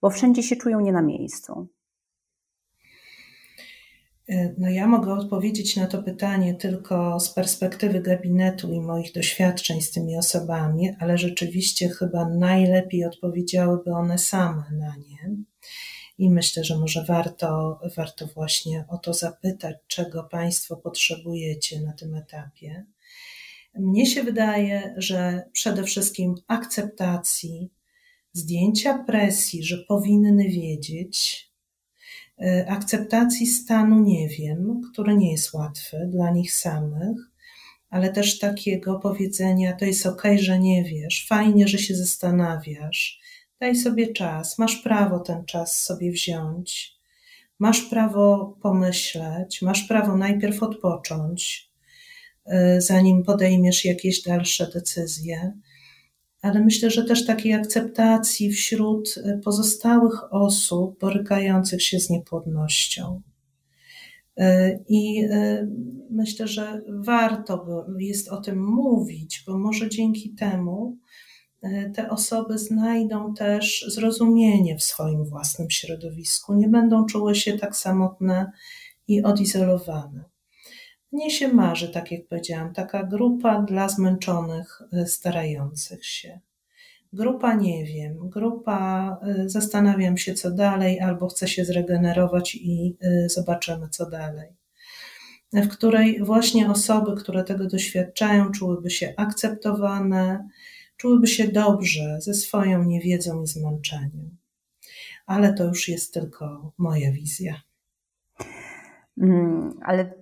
bo 0.00 0.10
wszędzie 0.10 0.42
się 0.42 0.56
czują 0.56 0.80
nie 0.80 0.92
na 0.92 1.02
miejscu. 1.02 1.66
E, 4.28 4.54
no 4.58 4.70
ja 4.70 4.86
mogę 4.86 5.12
odpowiedzieć 5.12 5.76
na 5.76 5.86
to 5.86 6.02
pytanie 6.02 6.54
tylko 6.54 7.20
z 7.20 7.34
perspektywy 7.34 8.00
gabinetu 8.00 8.72
i 8.72 8.80
moich 8.80 9.12
doświadczeń 9.12 9.82
z 9.82 9.90
tymi 9.90 10.16
osobami, 10.16 10.90
ale 10.98 11.18
rzeczywiście 11.18 11.88
chyba 11.88 12.28
najlepiej 12.28 13.04
odpowiedziałyby 13.04 13.92
one 13.92 14.18
same 14.18 14.64
na 14.72 14.96
nie. 14.96 15.36
I 16.18 16.30
myślę, 16.30 16.64
że 16.64 16.78
może 16.78 17.04
warto, 17.04 17.80
warto 17.96 18.26
właśnie 18.26 18.84
o 18.88 18.98
to 18.98 19.14
zapytać, 19.14 19.76
czego 19.86 20.24
Państwo 20.24 20.76
potrzebujecie 20.76 21.80
na 21.80 21.92
tym 21.92 22.14
etapie. 22.14 22.86
Mnie 23.74 24.06
się 24.06 24.22
wydaje, 24.22 24.94
że 24.96 25.48
przede 25.52 25.84
wszystkim 25.84 26.34
akceptacji, 26.46 27.70
zdjęcia 28.32 29.04
presji, 29.06 29.64
że 29.64 29.78
powinny 29.78 30.44
wiedzieć, 30.44 31.45
akceptacji 32.66 33.46
stanu 33.46 34.00
nie 34.00 34.28
wiem, 34.28 34.80
który 34.92 35.16
nie 35.16 35.32
jest 35.32 35.52
łatwy 35.52 36.08
dla 36.10 36.30
nich 36.30 36.52
samych, 36.52 37.16
ale 37.90 38.12
też 38.12 38.38
takiego 38.38 38.98
powiedzenia: 38.98 39.72
To 39.72 39.84
jest 39.84 40.06
ok, 40.06 40.22
że 40.38 40.58
nie 40.58 40.84
wiesz, 40.84 41.26
fajnie, 41.28 41.68
że 41.68 41.78
się 41.78 41.94
zastanawiasz, 41.94 43.20
daj 43.60 43.76
sobie 43.76 44.12
czas, 44.12 44.58
masz 44.58 44.76
prawo 44.76 45.20
ten 45.20 45.44
czas 45.44 45.84
sobie 45.84 46.12
wziąć, 46.12 46.96
masz 47.58 47.82
prawo 47.82 48.56
pomyśleć, 48.62 49.62
masz 49.62 49.82
prawo 49.82 50.16
najpierw 50.16 50.62
odpocząć, 50.62 51.70
e, 52.46 52.80
zanim 52.80 53.22
podejmiesz 53.22 53.84
jakieś 53.84 54.22
dalsze 54.22 54.70
decyzje 54.74 55.52
ale 56.46 56.60
myślę, 56.60 56.90
że 56.90 57.04
też 57.04 57.26
takiej 57.26 57.54
akceptacji 57.54 58.52
wśród 58.52 59.16
y, 59.16 59.40
pozostałych 59.44 60.32
osób 60.34 61.00
borykających 61.00 61.82
się 61.82 62.00
z 62.00 62.10
niepłodnością. 62.10 63.22
Y, 64.40 64.44
I 64.88 65.24
y, 65.24 65.68
myślę, 66.10 66.48
że 66.48 66.82
warto 66.88 67.86
jest 67.98 68.28
o 68.28 68.36
tym 68.36 68.64
mówić, 68.64 69.44
bo 69.46 69.58
może 69.58 69.88
dzięki 69.88 70.30
temu 70.30 70.96
te 71.94 72.10
osoby 72.10 72.58
znajdą 72.58 73.34
też 73.34 73.84
zrozumienie 73.88 74.76
w 74.76 74.82
swoim 74.82 75.24
własnym 75.24 75.70
środowisku, 75.70 76.54
nie 76.54 76.68
będą 76.68 77.06
czuły 77.06 77.34
się 77.34 77.58
tak 77.58 77.76
samotne 77.76 78.52
i 79.08 79.22
odizolowane. 79.22 80.35
Mnie 81.12 81.30
się 81.30 81.48
marzy, 81.48 81.88
tak 81.88 82.12
jak 82.12 82.26
powiedziałam, 82.26 82.74
taka 82.74 83.04
grupa 83.04 83.62
dla 83.62 83.88
zmęczonych, 83.88 84.82
e, 84.92 85.06
starających 85.06 86.06
się. 86.06 86.40
Grupa 87.12 87.54
nie 87.54 87.84
wiem, 87.84 88.30
grupa 88.30 89.10
e, 89.22 89.48
zastanawiam 89.48 90.18
się 90.18 90.34
co 90.34 90.50
dalej, 90.50 91.00
albo 91.00 91.28
chcę 91.28 91.48
się 91.48 91.64
zregenerować 91.64 92.54
i 92.54 92.96
e, 93.00 93.28
zobaczymy 93.28 93.88
co 93.88 94.10
dalej. 94.10 94.48
W 95.52 95.68
której 95.68 96.24
właśnie 96.24 96.70
osoby, 96.70 97.16
które 97.16 97.44
tego 97.44 97.66
doświadczają, 97.66 98.50
czułyby 98.50 98.90
się 98.90 99.14
akceptowane, 99.16 100.48
czułyby 100.96 101.26
się 101.26 101.48
dobrze 101.48 102.20
ze 102.20 102.34
swoją 102.34 102.84
niewiedzą 102.84 103.42
i 103.42 103.46
zmęczeniem. 103.46 104.36
Ale 105.26 105.54
to 105.54 105.64
już 105.64 105.88
jest 105.88 106.14
tylko 106.14 106.72
moja 106.78 107.12
wizja. 107.12 107.62
Mm, 109.18 109.74
ale 109.82 110.14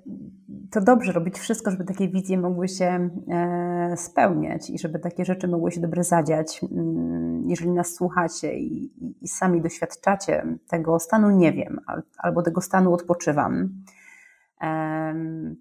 to 0.70 0.80
dobrze 0.80 1.12
robić 1.12 1.38
wszystko, 1.38 1.70
żeby 1.70 1.84
takie 1.84 2.08
wizje 2.08 2.38
mogły 2.38 2.68
się 2.68 3.10
e, 3.28 3.94
spełniać 3.96 4.70
i 4.70 4.78
żeby 4.78 4.98
takie 4.98 5.24
rzeczy 5.24 5.48
mogły 5.48 5.72
się 5.72 5.80
dobrze 5.80 6.04
zadziać. 6.04 6.60
Mm, 6.72 7.44
jeżeli 7.48 7.70
nas 7.70 7.94
słuchacie 7.94 8.58
i, 8.58 8.92
i 9.20 9.28
sami 9.28 9.62
doświadczacie 9.62 10.46
tego 10.68 10.98
stanu, 10.98 11.30
nie 11.30 11.52
wiem, 11.52 11.80
albo 12.18 12.42
tego 12.42 12.60
stanu 12.60 12.94
odpoczywam, 12.94 13.84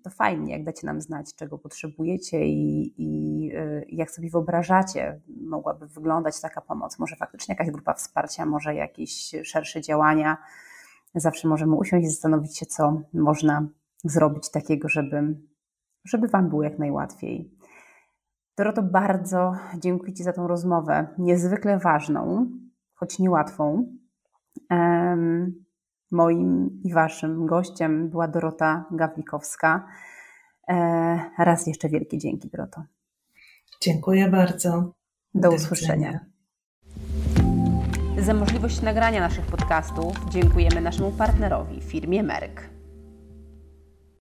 to 0.04 0.10
fajnie, 0.10 0.54
jak 0.54 0.64
dacie 0.64 0.88
nam 0.88 1.02
znać, 1.02 1.36
czego 1.36 1.58
potrzebujecie 1.58 2.46
i, 2.46 2.94
i, 2.98 3.52
e, 3.56 3.84
jak 3.90 4.12
sobie 4.12 4.30
wyobrażacie, 4.30 5.22
mogłaby 5.42 5.88
wyglądać 5.88 6.42
taka 6.42 6.62
pomoc. 6.62 7.00
Może 7.00 7.16
faktycznie 7.16 7.56
jakaś 7.56 7.72
grupa 7.72 7.94
wsparcia, 7.94 8.46
może 8.46 8.76
jakieś 8.76 9.32
szersze 9.44 9.82
działania 9.82 10.38
zawsze 11.20 11.48
możemy 11.48 11.76
usiąść 11.76 12.06
i 12.06 12.10
zastanowić 12.10 12.58
się, 12.58 12.66
co 12.66 13.02
można 13.14 13.68
zrobić 14.04 14.52
takiego, 14.52 14.90
żeby, 14.90 15.38
żeby 16.06 16.28
Wam 16.28 16.50
było 16.50 16.64
jak 16.64 16.80
najłatwiej. 16.80 17.52
Doroto, 18.58 18.84
bardzo 18.84 19.56
dziękuję 19.80 20.14
Ci 20.14 20.24
za 20.24 20.34
tą 20.34 20.48
rozmowę, 20.48 21.08
niezwykle 21.18 21.80
ważną, 21.80 22.48
choć 22.94 23.20
niełatwą. 23.20 23.88
Moim 26.12 26.80
i 26.84 26.94
Waszym 26.94 27.46
gościem 27.46 28.10
była 28.10 28.28
Dorota 28.28 28.86
Gawlikowska. 28.92 29.88
E, 30.68 30.76
raz 31.38 31.68
jeszcze 31.68 31.90
wielkie 31.90 32.18
dzięki, 32.18 32.50
Doroto. 32.50 32.84
Dziękuję 33.82 34.30
bardzo. 34.30 34.94
Do, 35.34 35.50
Do 35.50 35.56
usłyszenia. 35.56 36.33
Za 38.18 38.34
możliwość 38.34 38.82
nagrania 38.82 39.20
naszych 39.20 39.46
podcastów 39.46 40.16
dziękujemy 40.30 40.82
naszemu 40.82 41.12
partnerowi, 41.12 41.82
firmie 41.82 42.24
Merck. 42.24 42.62